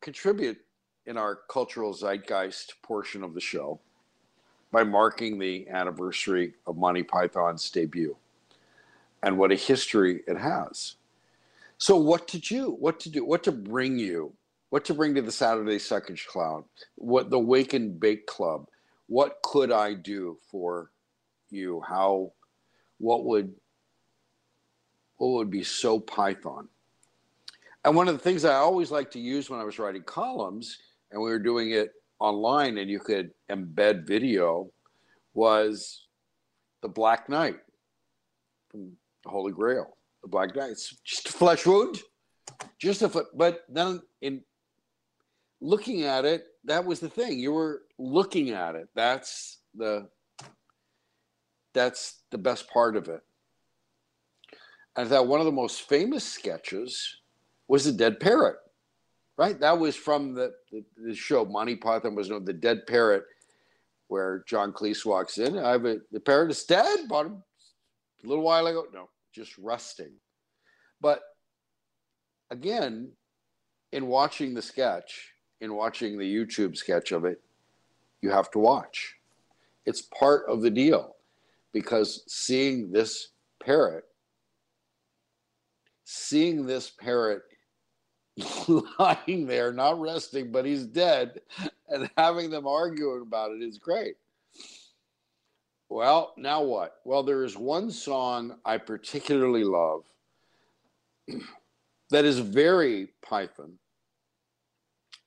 [0.02, 0.63] contribute
[1.06, 3.80] in our cultural zeitgeist portion of the show
[4.72, 8.16] by marking the anniversary of Monty Python's debut
[9.24, 10.96] and what a history it has.
[11.78, 12.72] So, what to do?
[12.72, 13.26] What to do?
[13.26, 14.34] What to bring you?
[14.70, 16.66] What to bring to the Saturday Suckage Cloud?
[16.96, 18.68] What the Wake and Bake Club?
[19.08, 20.92] What could I do for
[21.50, 21.82] you?
[21.82, 22.32] How?
[23.00, 23.54] What would?
[25.18, 26.68] What would be so Python?
[27.86, 30.78] And one of the things I always like to use when I was writing columns,
[31.14, 34.70] and we were doing it online, and you could embed video,
[35.34, 36.08] was
[36.82, 37.60] the Black Knight
[38.70, 38.92] from
[39.24, 39.96] the Holy Grail.
[40.24, 40.72] The Black Knight.
[40.72, 42.00] It's just a flesh wound,
[42.80, 43.28] just a foot.
[43.36, 44.42] But then in
[45.62, 47.40] looking at it, that was the thing.
[47.40, 48.90] You were looking at it.
[48.96, 50.10] That's the
[51.74, 53.22] that's the best part of it.
[54.96, 57.18] And I thought one of the most famous sketches
[57.68, 58.58] was the dead parrot,
[59.38, 59.60] right?
[59.60, 63.26] That was from the, the, the show Monty Python was known the dead parrot,
[64.08, 65.58] where John Cleese walks in.
[65.58, 67.08] I have a, the parrot is dead.
[67.08, 67.44] Bought him
[68.24, 68.86] a little while ago.
[68.94, 70.12] No, just rusting.
[71.02, 71.22] But
[72.52, 73.12] again,
[73.92, 77.42] in watching the sketch, in watching the YouTube sketch of it,
[78.22, 79.16] you have to watch.
[79.86, 81.16] It's part of the deal
[81.74, 83.30] because seeing this
[83.64, 84.06] parrot,
[86.06, 87.44] seeing this parrot
[89.00, 91.42] lying there, not resting, but he's dead,
[91.90, 94.16] and having them arguing about it is great.
[95.90, 96.96] Well, now what?
[97.06, 100.04] Well, there is one song I particularly love
[102.10, 103.78] that is very Python,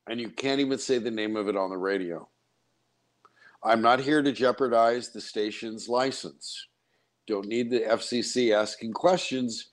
[0.09, 2.29] and you can't even say the name of it on the radio.
[3.63, 6.67] I'm not here to jeopardize the station's license.
[7.27, 9.71] Don't need the FCC asking questions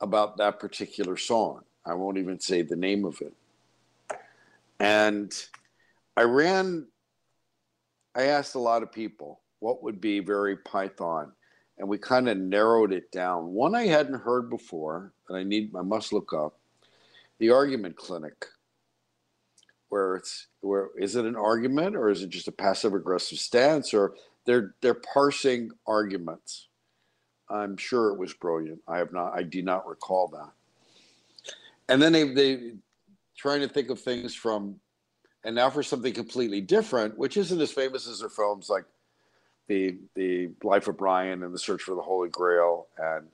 [0.00, 1.62] about that particular song.
[1.86, 3.32] I won't even say the name of it.
[4.80, 5.32] And
[6.16, 6.88] I ran,
[8.14, 11.32] I asked a lot of people what would be very Python,
[11.78, 13.52] and we kind of narrowed it down.
[13.52, 16.58] One I hadn't heard before, and I need, I must look up,
[17.38, 18.46] the Argument Clinic,
[19.88, 23.94] where it's where is it an argument or is it just a passive aggressive stance
[23.94, 26.68] or they're they're parsing arguments.
[27.48, 28.80] I'm sure it was brilliant.
[28.88, 30.50] I have not, I do not recall that
[31.88, 32.72] and then they they
[33.36, 34.76] trying to think of things from
[35.44, 38.84] and now for something completely different which isn't as famous as their films like
[39.68, 43.26] the the life of brian and the search for the holy grail and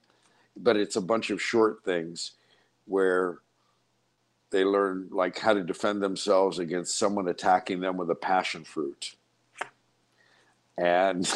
[0.57, 2.33] but it's a bunch of short things
[2.87, 3.39] where
[4.51, 9.15] they learn like how to defend themselves against someone attacking them with a passion fruit.
[10.77, 11.27] And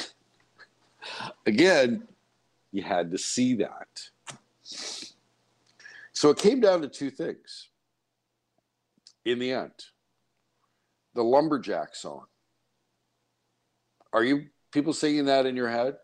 [1.47, 2.07] again
[2.73, 4.11] you had to see that
[6.17, 7.69] so it came down to two things
[9.27, 9.73] in the end
[11.15, 12.25] the lumberjack song.
[14.15, 15.97] Are you people singing that in your head?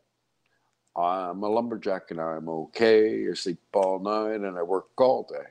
[0.95, 3.27] I'm a lumberjack and I'm okay.
[3.31, 5.49] I sleep all night and I work all day.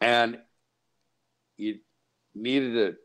[0.00, 0.38] And
[1.56, 1.78] you
[2.34, 2.96] needed to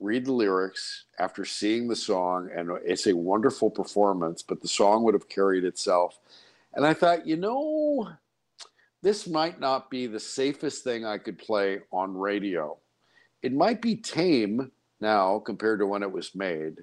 [0.00, 5.02] read the lyrics after seeing the song, and it's a wonderful performance, but the song
[5.04, 6.18] would have carried itself.
[6.74, 8.10] And I thought, you know,
[9.06, 12.76] this might not be the safest thing I could play on radio.
[13.40, 16.78] It might be tame now compared to when it was made.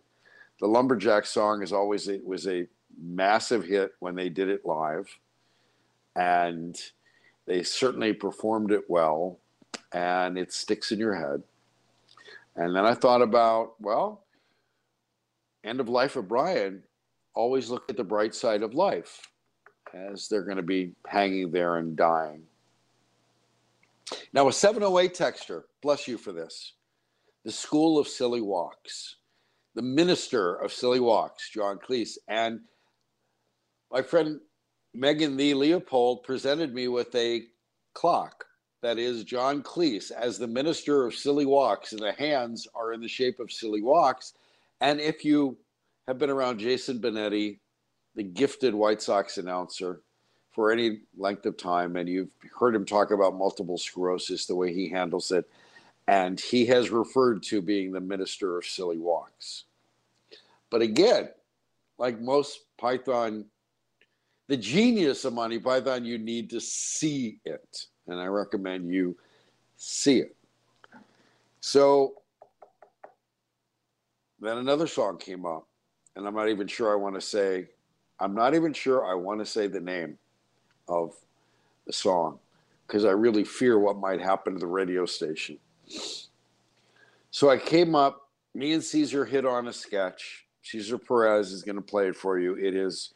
[0.62, 2.66] The Lumberjack song is always it was a
[2.98, 5.06] massive hit when they did it live,
[6.16, 6.80] and
[7.46, 9.40] they certainly performed it well,
[9.92, 11.44] and it sticks in your head.
[12.56, 14.24] And then I thought about, well,
[15.66, 16.84] end of life of Brian,
[17.36, 19.33] always look at the bright side of life
[19.94, 22.44] as they're going to be hanging there and dying.
[24.34, 26.74] Now, a 708 texture, bless you for this.
[27.46, 29.18] The School of Silly Walks,
[29.76, 32.62] the minister of Silly Walks, John Cleese, and
[33.92, 34.40] my friend
[34.94, 37.44] Megan Lee Leopold presented me with a
[37.94, 38.46] clock
[38.82, 43.02] that is John Cleese as the minister of Silly Walks, and the hands are in
[43.02, 44.34] the shape of silly walks.
[44.82, 45.58] And if you
[46.08, 47.60] have been around Jason Benetti,
[48.16, 50.02] the gifted White Sox announcer
[50.52, 54.72] for any length of time, and you've heard him talk about multiple sclerosis, the way
[54.72, 55.50] he handles it.
[56.08, 59.64] And he has referred to being the minister of silly walks.
[60.70, 61.30] But again,
[61.98, 63.46] like most Python,
[64.48, 67.86] the genius of Monty Python, you need to see it.
[68.08, 69.18] And I recommend you
[69.78, 70.36] see it.
[71.62, 72.16] So
[74.40, 75.68] then another song came up,
[76.16, 77.70] and I'm not even sure I want to say
[78.20, 80.18] I'm not even sure I want to say the name
[80.88, 81.16] of
[81.86, 82.40] the song
[82.88, 85.58] because I really fear what might happen to the radio station.
[87.32, 90.46] So I came up, me and Caesar hit on a sketch.
[90.64, 92.56] Caesar Perez is going to play it for you.
[92.56, 93.14] It is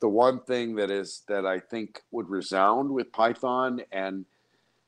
[0.00, 4.24] the one thing that is that I think would resound with Python and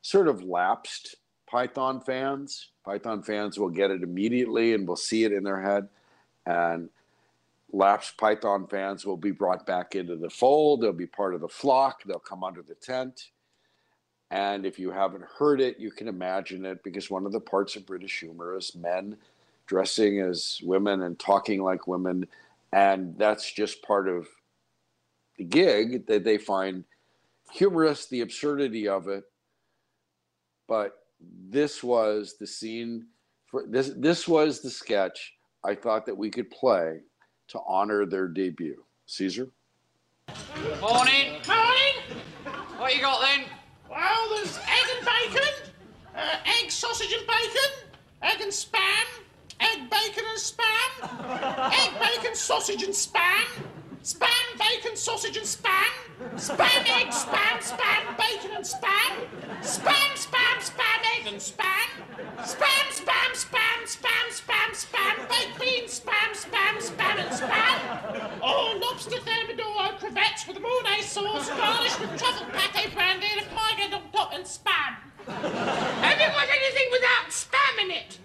[0.01, 2.71] sort of lapsed Python fans.
[2.85, 5.89] Python fans will get it immediately and will see it in their head.
[6.47, 6.89] And
[7.73, 10.81] lapsed Python fans will be brought back into the fold.
[10.81, 12.03] They'll be part of the flock.
[12.05, 13.31] They'll come under the tent.
[14.31, 17.77] And if you haven't heard it, you can imagine it because one of the parts
[17.77, 19.17] of British humor is men
[19.67, 22.27] dressing as women and talking like women.
[22.73, 24.29] And that's just part of
[25.37, 26.85] the gig that they find
[27.53, 29.25] humorous, the absurdity of it.
[30.67, 30.95] But
[31.49, 33.07] this was the scene
[33.47, 37.01] for this this was the sketch I thought that we could play
[37.53, 38.83] to honor their debut.
[39.05, 39.47] Caesar?
[40.81, 41.39] Morning.
[41.47, 41.95] Morning.
[42.79, 43.45] What you got then?
[43.91, 45.49] Well, there's egg and bacon,
[46.17, 47.91] uh, egg, sausage and bacon,
[48.23, 49.05] egg and spam,
[49.61, 53.45] egg, bacon and spam, egg, bacon, sausage and spam,
[54.03, 55.93] spam, bacon, sausage and spam,
[56.35, 59.13] spam, egg, spam, spam, bacon and spam,
[59.61, 61.89] spam, spam, spam, egg and spam,
[62.39, 68.41] spam, spam, spam, spam, spam, spam, baked beans, spam, spam, spam and spam.
[68.43, 73.95] Oh, lobster thermidor crevettes with Mornay sauce, garnished with truffle pate brandy and a pie
[73.95, 74.97] on top and spam.
[75.27, 78.19] Have you got anything without spam in it?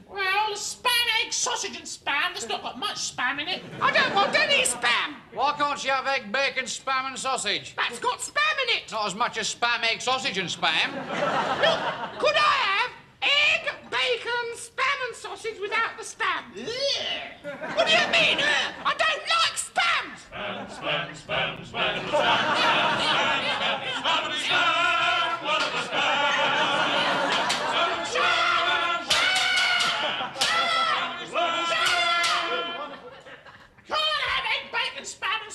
[1.58, 2.34] Well, spam, egg, sausage and spam.
[2.34, 3.63] There's not got much spam in it.
[3.82, 5.15] I don't want any spam.
[5.34, 7.76] Why can't you have egg, bacon, spam, and sausage?
[7.76, 8.91] That's got spam in it.
[8.91, 10.93] Not as much as spam, egg, sausage, and spam.
[10.93, 12.91] Look, could I have
[13.24, 16.43] egg, bacon, spam and sausage without the spam?
[17.76, 18.39] What do you mean?
[18.39, 18.74] uh?
[18.86, 20.15] I don't like spam.
[20.30, 22.38] Spam, spam, spam, spam, spam,
[24.46, 24.67] spam,
[25.43, 26.76] What of the Can't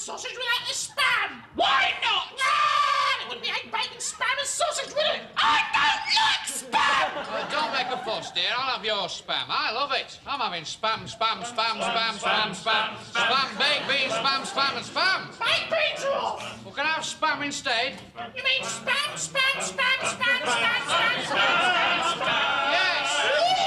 [0.02, 1.30] sausage without the spam.
[1.54, 2.34] Why not?
[2.34, 5.22] No, it wouldn't be egg bacon, spam, and sausage, would it?
[5.38, 7.06] I don't like spam.
[7.30, 8.50] Well, don't make a fuss, dear.
[8.50, 9.46] I'll have your spam.
[9.46, 10.18] I love it.
[10.26, 15.20] I'm having spam, spam, spam, spam, spam, spam, spam, baked beans, spam, spam, and spam.
[15.38, 16.64] Baked beans are off.
[16.64, 17.94] Well, can have spam instead?
[18.34, 22.72] You mean spam, spam, spam, spam, spam, spam, spam, spam?
[22.74, 23.61] Yes.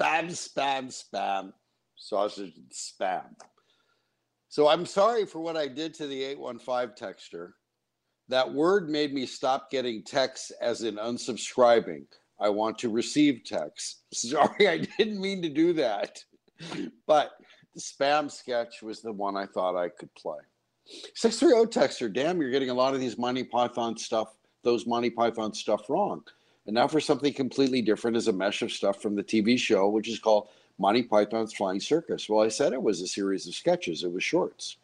[0.00, 1.52] Spam, spam, spam,
[1.96, 3.26] sausage and spam.
[4.48, 7.54] So I'm sorry for what I did to the 815 texture.
[8.28, 12.04] That word made me stop getting texts as in unsubscribing.
[12.40, 14.02] I want to receive texts.
[14.30, 16.22] Sorry, I didn't mean to do that.
[17.06, 17.32] But
[17.74, 20.38] the spam sketch was the one I thought I could play.
[21.14, 25.52] 630 texture, damn, you're getting a lot of these Monty Python stuff, those Monty Python
[25.52, 26.22] stuff wrong.
[26.68, 29.88] And now for something completely different is a mesh of stuff from the TV show,
[29.88, 32.28] which is called Monty Python's Flying Circus.
[32.28, 34.76] Well, I said it was a series of sketches, it was shorts.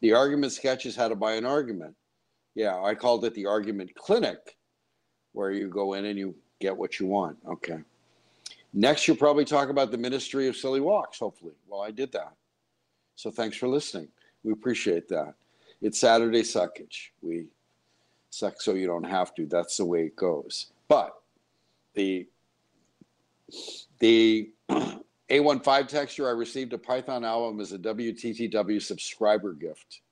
[0.00, 1.96] The argument sketches how to buy an argument.
[2.54, 4.56] Yeah, I called it the argument clinic,
[5.32, 7.36] where you go in and you get what you want.
[7.48, 7.78] Okay.
[8.72, 11.54] Next, you'll probably talk about the Ministry of Silly Walks, hopefully.
[11.66, 12.32] Well, I did that.
[13.16, 14.06] So thanks for listening.
[14.44, 15.34] We appreciate that.
[15.82, 17.08] It's Saturday Suckage.
[17.22, 17.46] We
[18.30, 19.46] suck so you don't have to.
[19.46, 20.66] That's the way it goes.
[20.86, 21.16] But
[21.94, 22.26] the
[23.98, 24.50] the
[25.30, 30.02] A15 texture, I received a Python album as a WTTW subscriber gift.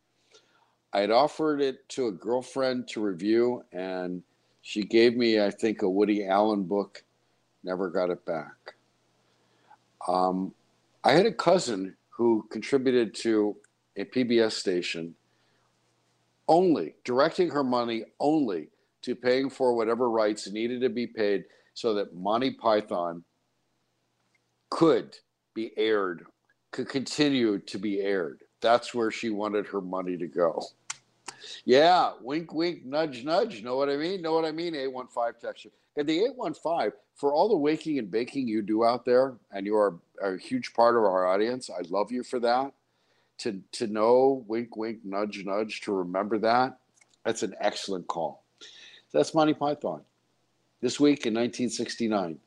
[0.92, 4.22] I had offered it to a girlfriend to review, and
[4.62, 7.02] she gave me, I think, a Woody Allen book.
[7.64, 8.74] Never got it back.
[10.08, 10.52] Um,
[11.04, 13.56] I had a cousin who contributed to
[13.96, 15.14] a PBS station
[16.48, 18.68] only, directing her money only
[19.02, 23.24] to paying for whatever rights needed to be paid so that Monty Python
[24.70, 25.16] could
[25.54, 26.24] be aired,
[26.70, 28.42] could continue to be aired.
[28.60, 30.62] That's where she wanted her money to go.
[31.64, 33.62] Yeah, wink, wink, nudge, nudge.
[33.62, 34.22] Know what I mean?
[34.22, 34.74] Know what I mean?
[34.74, 35.70] 815 texture.
[35.96, 39.76] And the 815, for all the waking and baking you do out there, and you
[39.76, 42.72] are a huge part of our audience, I love you for that.
[43.38, 46.78] To, to know, wink, wink, nudge, nudge, to remember that,
[47.24, 48.44] that's an excellent call.
[49.12, 50.02] That's Monty Python.
[50.82, 52.38] This week in 1969,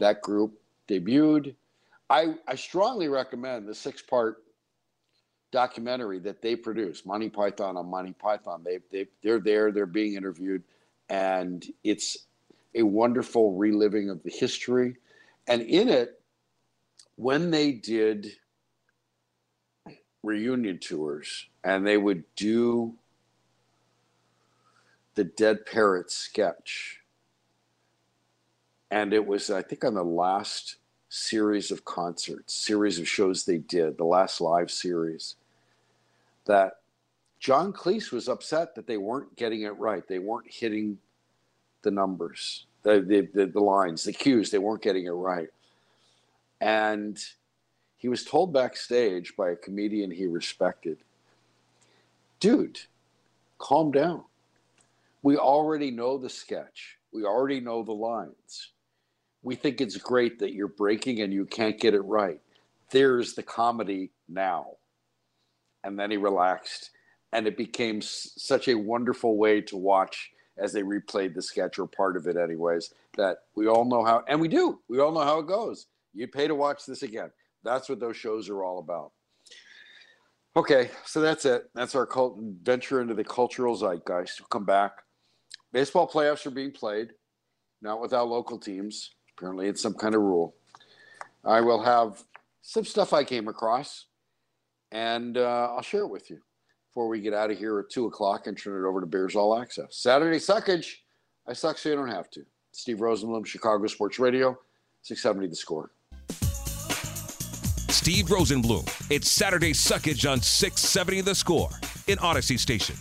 [0.00, 0.58] that group
[0.88, 1.54] debuted.
[2.10, 4.38] I, I strongly recommend the six part
[5.52, 8.62] documentary that they produce, Monty Python on Monty Python.
[8.64, 10.64] They, they, they're there, they're being interviewed,
[11.08, 12.16] and it's
[12.74, 14.96] a wonderful reliving of the history.
[15.46, 16.20] And in it,
[17.16, 18.32] when they did
[20.26, 22.94] reunion tours and they would do
[25.14, 27.00] the Dead Parrot sketch.
[28.90, 30.76] And it was, I think, on the last
[31.08, 35.36] series of concerts, series of shows they did, the last live series,
[36.46, 36.78] that
[37.40, 40.06] John Cleese was upset that they weren't getting it right.
[40.06, 40.98] They weren't hitting
[41.82, 45.48] the numbers, the, the, the, the lines, the cues, they weren't getting it right.
[46.60, 47.18] And
[47.96, 50.98] he was told backstage by a comedian he respected,
[52.40, 52.80] dude,
[53.58, 54.24] calm down.
[55.22, 56.98] We already know the sketch.
[57.12, 58.70] We already know the lines.
[59.46, 62.40] We think it's great that you're breaking and you can't get it right.
[62.90, 64.72] There's the comedy now.
[65.84, 66.90] And then he relaxed,
[67.32, 71.78] and it became s- such a wonderful way to watch as they replayed the sketch
[71.78, 72.92] or part of it, anyways.
[73.16, 74.80] That we all know how, and we do.
[74.88, 75.86] We all know how it goes.
[76.12, 77.30] You pay to watch this again.
[77.62, 79.12] That's what those shows are all about.
[80.56, 81.70] Okay, so that's it.
[81.72, 84.40] That's our cult venture into the cultural zeitgeist.
[84.40, 85.02] We'll come back.
[85.72, 87.10] Baseball playoffs are being played,
[87.80, 89.12] not without local teams.
[89.36, 90.54] Apparently, it's some kind of rule.
[91.44, 92.24] I will have
[92.62, 94.06] some stuff I came across,
[94.90, 96.40] and uh, I'll share it with you
[96.88, 99.36] before we get out of here at 2 o'clock and turn it over to Bears
[99.36, 99.96] All Access.
[99.96, 100.96] Saturday Suckage.
[101.46, 102.44] I suck so you don't have to.
[102.72, 104.58] Steve Rosenbloom, Chicago Sports Radio,
[105.02, 105.90] 670 The Score.
[107.90, 109.10] Steve Rosenbloom.
[109.10, 111.70] It's Saturday Suckage on 670 The Score
[112.08, 112.96] in Audacy Station.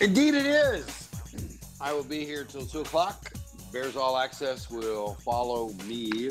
[0.00, 1.08] Indeed, it is.
[1.80, 3.32] I will be here till 2 o'clock.
[3.72, 6.30] Bears All Access will follow me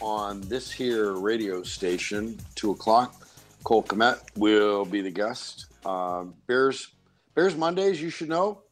[0.00, 3.24] on this here radio station, 2 o'clock.
[3.62, 5.66] Cole Kmet will be the guest.
[5.86, 6.88] Um, Bears,
[7.36, 8.62] Bears Mondays, you should know.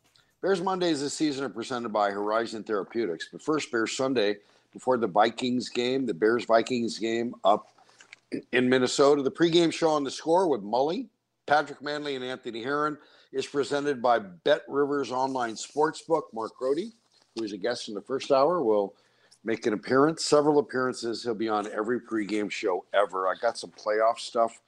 [0.43, 3.29] Bears Mondays this season are presented by Horizon Therapeutics.
[3.31, 4.39] But first, Bears Sunday,
[4.73, 7.69] before the Vikings game, the Bears Vikings game up
[8.51, 9.23] in Minnesota.
[9.23, 11.07] The pregame show on the score with Mully,
[11.47, 12.99] Patrick Mannelly, and Anthony Herron
[13.33, 16.23] is presented by Bet Rivers Online Sportsbook.
[16.33, 16.93] Mark Grote,
[17.37, 18.95] who is a guest in the first hour, will
[19.45, 21.23] make an appearance, several appearances.
[21.23, 23.29] He'll be on every pregame show ever.
[23.29, 24.61] I got some playoff stuff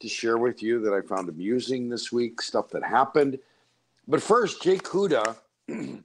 [0.00, 3.38] to share with you that I found amusing this week, stuff that happened.
[4.06, 5.36] But first, Jay Cuda,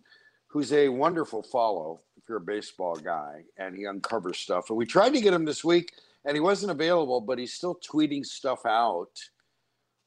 [0.48, 4.70] who's a wonderful follow if you're a baseball guy, and he uncovers stuff.
[4.70, 5.94] And we tried to get him this week,
[6.26, 9.12] and he wasn't available, but he's still tweeting stuff out.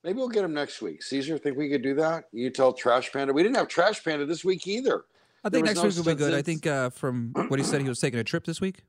[0.04, 1.02] Maybe we'll get him next week.
[1.02, 2.24] Caesar, think we could do that?
[2.32, 3.32] You tell Trash Panda.
[3.32, 5.04] We didn't have Trash Panda this week either.
[5.44, 6.34] I think next no week will be good.
[6.34, 8.82] I think uh, from what he said, he was taking a trip this week.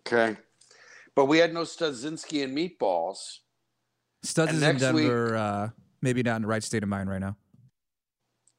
[0.00, 0.36] Okay.
[1.14, 3.38] But we had no Studzinski and meatballs.
[4.22, 5.36] Studs is in next week- Denver.
[5.36, 5.68] Uh,
[6.00, 7.36] maybe not in the right state of mind right now.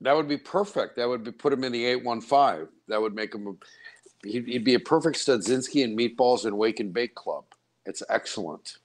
[0.01, 0.97] That would be perfect.
[0.97, 2.67] That would be, put him in the 815.
[2.89, 6.79] That would make him, a, he'd, he'd be a perfect Studzinski and meatballs and Wake
[6.79, 7.45] and Bake Club.
[7.85, 8.77] It's excellent.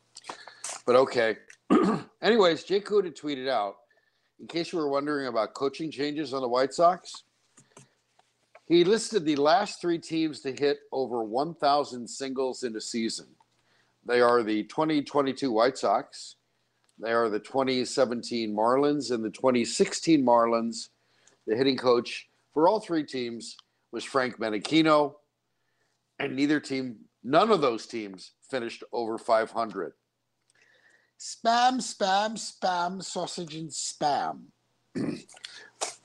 [0.87, 1.37] But okay.
[2.23, 3.77] Anyways, Jay Cuda tweeted out,
[4.41, 7.25] in case you were wondering about coaching changes on the White Sox,
[8.69, 13.27] he listed the last three teams to hit over 1,000 singles in a season.
[14.05, 16.37] They are the 2022 White Sox,
[17.01, 20.89] they are the 2017 Marlins, and the 2016 Marlins.
[21.47, 23.57] The hitting coach for all three teams
[23.93, 25.15] was Frank Menechino,
[26.19, 29.93] and neither team, none of those teams finished over 500.
[31.19, 34.47] Spam, spam, spam, sausage and spam.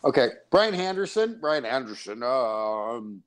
[0.03, 1.37] okay, Brian Henderson.
[1.39, 2.23] Brian Anderson.
[2.23, 3.23] Um,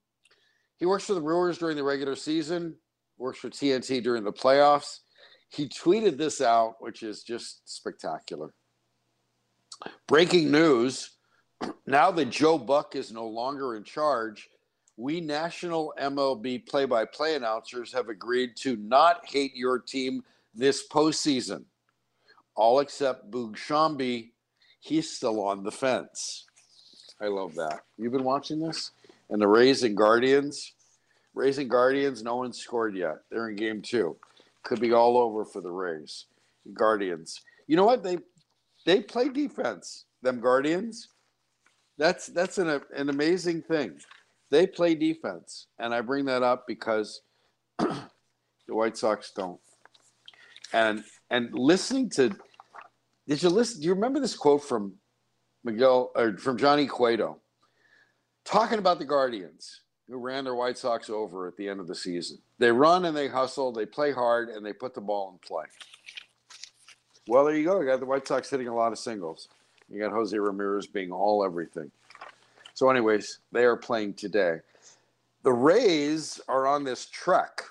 [0.78, 2.76] he works for the Brewers during the regular season.
[3.18, 5.00] Works for TNT during the playoffs.
[5.48, 8.52] He tweeted this out, which is just spectacular.
[10.06, 11.16] Breaking news:
[11.86, 14.48] Now that Joe Buck is no longer in charge,
[14.96, 20.22] we national MLB play-by-play announcers have agreed to not hate your team
[20.54, 21.64] this postseason.
[22.54, 24.30] All except Boog Sciambi,
[24.86, 26.44] he's still on the fence.
[27.20, 27.80] I love that.
[27.98, 28.92] You've been watching this?
[29.30, 30.74] And the Rays and Guardians.
[31.34, 33.16] Rays and Guardians, no one scored yet.
[33.30, 34.16] They're in game two.
[34.62, 36.26] Could be all over for the Rays.
[36.72, 37.40] Guardians.
[37.66, 38.02] You know what?
[38.02, 38.18] They
[38.84, 40.04] they play defense.
[40.22, 41.08] Them Guardians.
[41.98, 43.98] That's that's an an amazing thing.
[44.50, 45.66] They play defense.
[45.78, 47.22] And I bring that up because
[47.78, 48.06] the
[48.68, 49.60] White Sox don't.
[50.72, 52.36] And and listening to
[53.28, 54.94] did you listen do you remember this quote from
[55.64, 57.38] Miguel or from Johnny Cueto
[58.44, 61.94] talking about the Guardians who ran their White Sox over at the end of the
[61.94, 62.38] season.
[62.58, 65.64] They run and they hustle, they play hard, and they put the ball in play.
[67.26, 67.80] Well, there you go.
[67.80, 69.48] You got the White Sox hitting a lot of singles.
[69.88, 71.90] You got Jose Ramirez being all everything.
[72.74, 74.58] So, anyways, they are playing today.
[75.42, 77.62] The Rays are on this trek,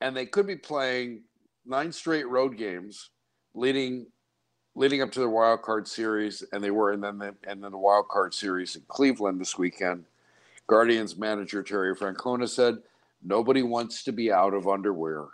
[0.00, 1.22] and they could be playing
[1.64, 3.10] nine straight road games
[3.54, 4.06] leading
[4.74, 7.72] leading up to the wild card series, and they were, and then the, and then
[7.72, 10.04] the wild card series in Cleveland this weekend.
[10.66, 12.78] Guardians manager Terry Francona said,
[13.22, 15.26] "Nobody wants to be out of underwear."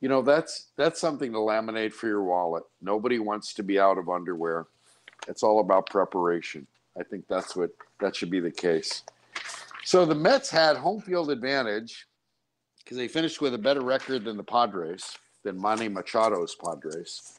[0.00, 2.64] You know that's that's something to laminate for your wallet.
[2.80, 4.66] Nobody wants to be out of underwear.
[5.28, 6.66] It's all about preparation.
[6.98, 9.04] I think that's what that should be the case.
[9.84, 12.06] So the Mets had home field advantage
[12.78, 17.38] because they finished with a better record than the Padres, than Manny Machado's Padres.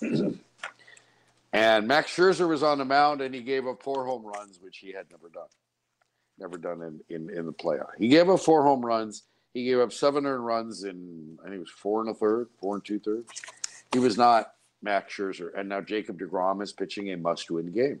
[0.00, 4.78] And Max Scherzer was on the mound and he gave up four home runs, which
[4.78, 5.48] he had never done.
[6.38, 7.90] Never done in, in, in the playoff.
[7.98, 9.22] He gave up four home runs.
[9.54, 12.48] He gave up seven earned runs in, I think it was four and a third,
[12.60, 13.30] four and two thirds.
[13.92, 15.58] He was not Max Scherzer.
[15.58, 18.00] And now Jacob DeGrom is pitching a must win game.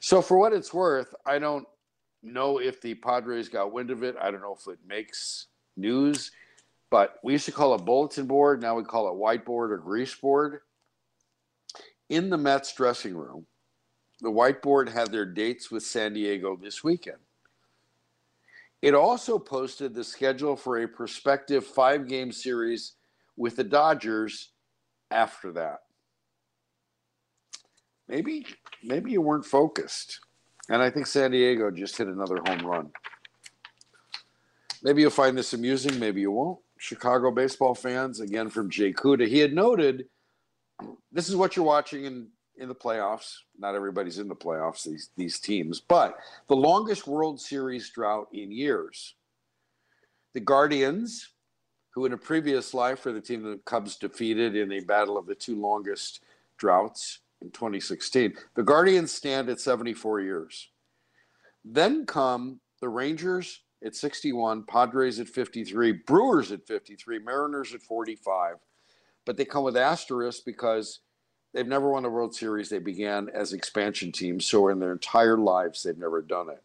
[0.00, 1.66] So, for what it's worth, I don't
[2.22, 4.16] know if the Padres got wind of it.
[4.20, 5.46] I don't know if it makes
[5.76, 6.32] news,
[6.90, 8.60] but we used to call it bulletin board.
[8.60, 10.60] Now we call it whiteboard or grease board.
[12.08, 13.46] In the Mets dressing room,
[14.20, 17.18] the whiteboard had their dates with San Diego this weekend.
[18.82, 22.94] It also posted the schedule for a prospective five game series
[23.36, 24.50] with the Dodgers
[25.10, 25.80] after that.
[28.08, 28.44] Maybe,
[28.82, 30.18] maybe you weren't focused.
[30.68, 32.90] And I think San Diego just hit another home run.
[34.82, 36.58] Maybe you'll find this amusing, maybe you won't.
[36.80, 40.06] Chicago baseball fans, again from Jay Cuda, he had noted
[41.12, 43.34] this is what you're watching in, in the playoffs.
[43.58, 46.16] Not everybody's in the playoffs, these, these teams, but
[46.48, 49.14] the longest World Series drought in years.
[50.32, 51.28] The Guardians,
[51.90, 55.26] who in a previous life were the team the Cubs defeated in a battle of
[55.26, 56.22] the two longest
[56.56, 58.36] droughts in 2016.
[58.54, 60.70] The Guardians stand at 74 years.
[61.62, 68.56] Then come the Rangers at 61, Padres at 53, Brewers at 53, Mariners at 45.
[69.24, 71.00] But they come with asterisks because
[71.52, 72.68] they've never won a World Series.
[72.68, 76.62] They began as expansion teams, so in their entire lives, they've never done it.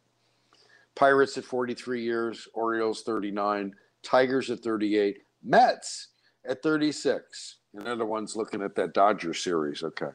[0.96, 6.10] Pirates at 43 years, Orioles 39, Tigers at 38, Mets
[6.48, 7.58] at 36.
[7.74, 9.84] And they're ones looking at that Dodger series.
[9.84, 10.12] Okay.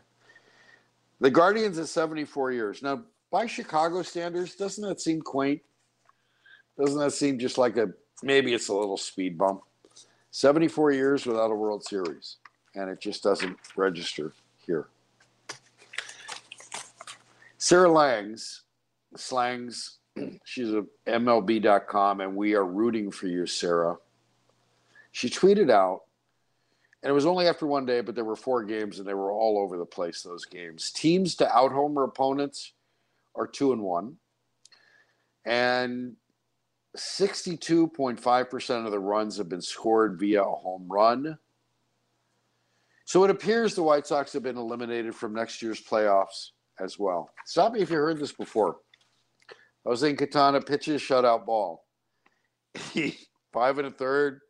[1.20, 2.82] The Guardians at 74 years.
[2.82, 5.60] Now, by Chicago standards, doesn't that seem quaint?
[6.80, 7.90] Doesn't that seem just like a
[8.22, 9.62] maybe it's a little speed bump?
[10.30, 12.36] 74 years without a World Series,
[12.74, 14.32] and it just doesn't register
[14.64, 14.88] here.
[17.58, 18.62] Sarah Langs,
[19.16, 19.98] Slangs,
[20.44, 23.96] she's a MLB.com, and we are rooting for you, Sarah.
[25.12, 26.02] She tweeted out
[27.02, 29.32] and it was only after one day, but there were four games and they were
[29.32, 30.90] all over the place, those games.
[30.90, 32.72] Teams to out homer opponents
[33.34, 34.16] are two and one.
[35.46, 36.16] And
[36.96, 41.38] 62.5% of the runs have been scored via a home run.
[43.04, 47.30] So it appears the White Sox have been eliminated from next year's playoffs as well.
[47.44, 48.78] Stop me if you heard this before.
[49.84, 51.86] Jose Quintana pitches shutout ball.
[53.52, 54.40] Five and a third,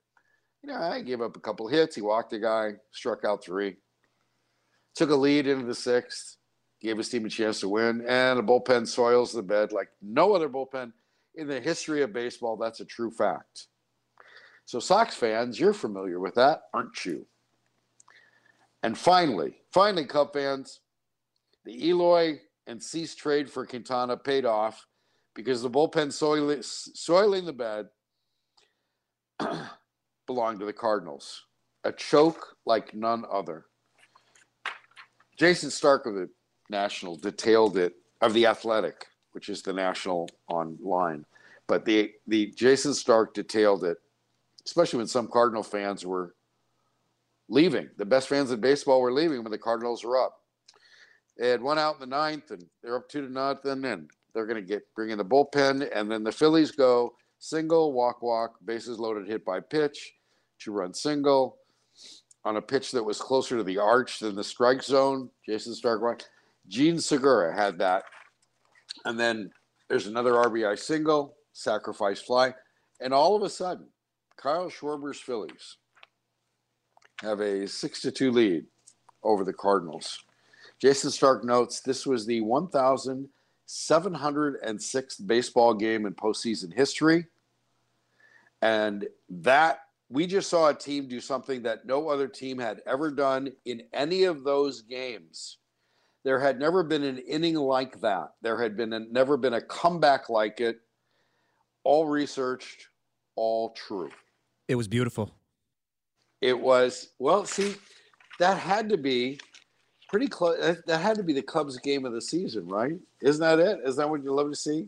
[0.62, 1.96] you know, I gave up a couple hits.
[1.96, 3.76] He walked a guy, struck out three,
[4.94, 6.36] took a lead into the sixth,
[6.82, 10.34] gave his team a chance to win, and the bullpen soils the bed like no
[10.34, 10.92] other bullpen
[11.40, 12.56] in the history of baseball.
[12.56, 13.66] That's a true fact.
[14.66, 17.26] So, Sox fans, you're familiar with that, aren't you?
[18.82, 20.80] And finally, finally, Cub fans,
[21.64, 24.86] the Eloy and Cease trade for Quintana paid off
[25.34, 27.86] because the bullpen soiling, soiling the bed
[30.26, 31.46] belonged to the Cardinals.
[31.84, 33.64] A choke like none other.
[35.38, 36.28] Jayson Stark of the
[36.68, 41.24] National detailed it of the Athletic, which is the National online.
[41.66, 43.98] But the the Jayson Stark detailed it,
[44.64, 46.34] especially when some Cardinal fans were
[47.48, 47.88] leaving.
[47.96, 50.40] The best fans in baseball were leaving when the Cardinals were up.
[51.36, 54.46] They had one out in the ninth, and they're up two to nothing, and they're
[54.46, 58.56] going to get bring in the bullpen, and then the Phillies go single, walk, walk,
[58.64, 60.12] bases loaded, hit by pitch
[60.60, 61.56] two run single
[62.44, 65.30] on a pitch that was closer to the arch than the strike zone.
[65.48, 66.24] Jayson Stark,
[66.68, 68.04] Jean Segura had that.
[69.04, 69.50] And then
[69.88, 72.54] there's another RBI single, sacrifice fly.
[73.00, 73.88] And all of a sudden,
[74.36, 75.76] Kyle Schwarber's Phillies
[77.20, 78.66] have a 6 to 2 lead
[79.22, 80.18] over the Cardinals.
[80.82, 87.26] Jayson Stark notes this was the 1,706th baseball game in postseason history.
[88.62, 93.10] And that we just saw a team do something that no other team had ever
[93.10, 95.58] done in any of those games.
[96.22, 98.32] There had never been an inning like that.
[98.42, 100.80] There had been a, never been a comeback like it.
[101.82, 102.88] All researched,
[103.36, 104.10] all true.
[104.68, 105.34] It was beautiful.
[106.42, 107.44] It was well.
[107.46, 107.74] See,
[108.38, 109.40] that had to be
[110.08, 110.60] pretty close.
[110.60, 112.98] That, that had to be the Cubs game of the season, right?
[113.22, 113.80] Isn't that it?
[113.84, 114.86] Is that what you love to see?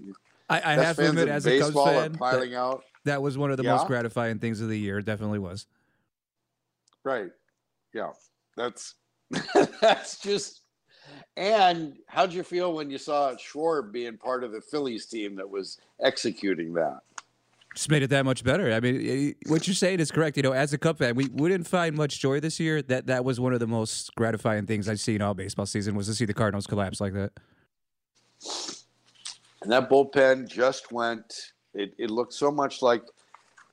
[0.51, 2.85] I, I have to admit, as a Cubs fan, piling that, out.
[3.05, 3.77] that was one of the Yeah?
[3.77, 4.99] most gratifying things of the year.
[4.99, 5.67] It definitely was.
[7.05, 7.31] Right.
[7.95, 8.11] Yeah.
[8.57, 8.95] That's
[9.81, 10.62] that's just.
[11.37, 15.49] And how'd you feel when you saw Schwarb being part of the Phillies team that
[15.49, 17.01] was executing that?
[17.75, 18.71] Just made it that much better.
[18.73, 20.37] I mean, eh, what you're saying is correct.
[20.37, 22.83] You know, as a Cup fan, we, didn't find much joy this year.
[22.83, 26.07] That that was one of the most gratifying things I've seen all baseball season was
[26.09, 27.33] to see the Cardinals collapse like that.
[29.63, 33.05] And that bullpen just went, it, it looked so much like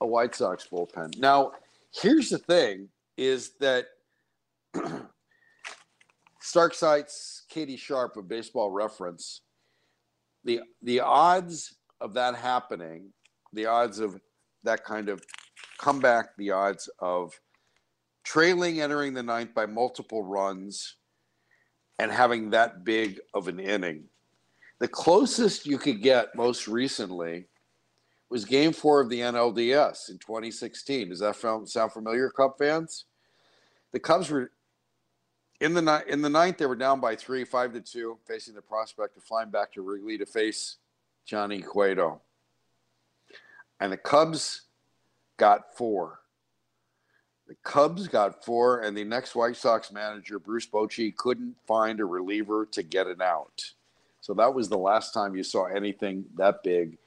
[0.01, 1.17] a White Sox bullpen.
[1.17, 1.51] Now,
[1.91, 2.87] here's the thing
[3.17, 3.87] is that
[6.49, 9.41] Stark cites Katie Sharp of Baseball Reference.
[10.43, 13.13] The, the odds of that happening,
[13.53, 14.19] the odds of
[14.63, 15.23] that kind of
[15.77, 17.39] comeback, the odds of
[18.23, 20.95] trailing entering the ninth by multiple runs
[21.99, 24.05] and having that big of an inning
[24.79, 27.45] the closest you could get most recently
[28.29, 31.09] was game four of the NLDS in 2016.
[31.09, 33.05] Does that sound familiar, Cub fans?
[33.91, 34.51] The Cubs were
[35.59, 36.57] in the ni- in the ninth.
[36.57, 39.81] They were down by three, five to two, facing the prospect of flying back to
[39.81, 40.77] Wrigley to face
[41.25, 42.21] Johnny Cueto,
[43.79, 44.61] and the Cubs
[45.37, 46.19] got four.
[47.47, 52.05] The Cubs got four, and the next White Sox manager, Bruce Bochy, couldn't find a
[52.05, 53.63] reliever to get it out.
[54.21, 56.99] So that was the last time you saw anything that big,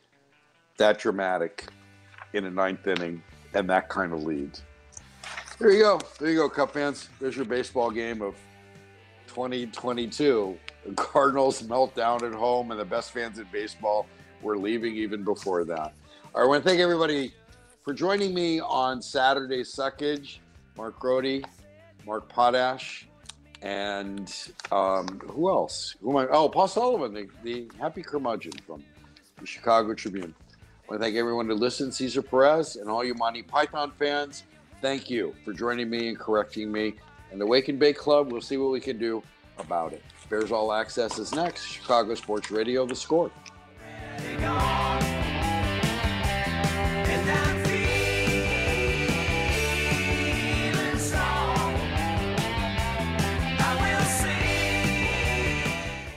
[0.78, 1.68] that dramatic
[2.32, 3.22] in a ninth inning
[3.54, 4.58] and that kind of lead.
[5.62, 6.00] There you go.
[6.18, 7.08] There you go, Cup fans.
[7.20, 8.34] There's your baseball game of
[9.28, 10.58] 2022.
[10.84, 14.08] The Cardinals meltdown at home, and the best fans in baseball
[14.42, 15.78] were leaving even before that.
[15.78, 17.32] All right, I want to thank everybody
[17.84, 20.38] for joining me on Saturday Suckage.
[20.76, 21.44] Mark Grote,
[22.04, 23.06] Mark Potash,
[23.62, 24.34] and
[24.72, 25.94] um, who else?
[26.02, 26.32] Who am I?
[26.32, 28.82] Oh, Paul Sullivan, the, the happy curmudgeon from
[29.38, 30.34] the Chicago Tribune.
[30.34, 30.56] I
[30.88, 34.42] want to thank everyone who listened, Cesar Perez, and all you Monty Python fans.
[34.82, 36.94] Thank you for joining me and correcting me.
[37.30, 39.22] And the Wake and Bake Club, we'll see what we can do
[39.58, 40.02] about it.
[40.28, 41.64] Bears All Access is next.
[41.64, 43.30] Chicago Sports Radio, The Score.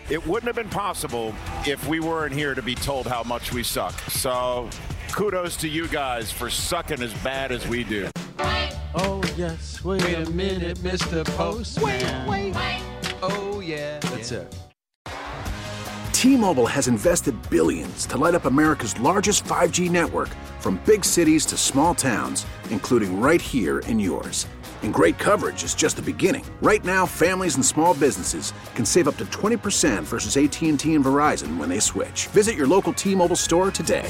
[0.09, 1.35] It wouldn't have been possible
[1.67, 3.93] if we weren't here to be told how much we suck.
[4.09, 4.69] So
[5.11, 8.09] kudos to you guys for sucking as bad as we do.
[9.37, 9.83] Yes.
[9.83, 11.25] Wait, a minute, Mr.
[11.35, 12.27] Postman.
[12.27, 12.81] Wait, wait.
[13.21, 13.99] Oh, yeah.
[13.99, 14.55] That's it.
[16.13, 20.29] T-Mobile has invested billions to light up America's largest 5G network
[20.59, 24.47] from big cities to small towns, including right here in yours.
[24.81, 26.45] And great coverage is just the beginning.
[26.61, 31.57] Right now, families and small businesses can save up to 20% versus AT&T and Verizon
[31.57, 32.27] when they switch.
[32.27, 34.09] Visit your local T-Mobile store today.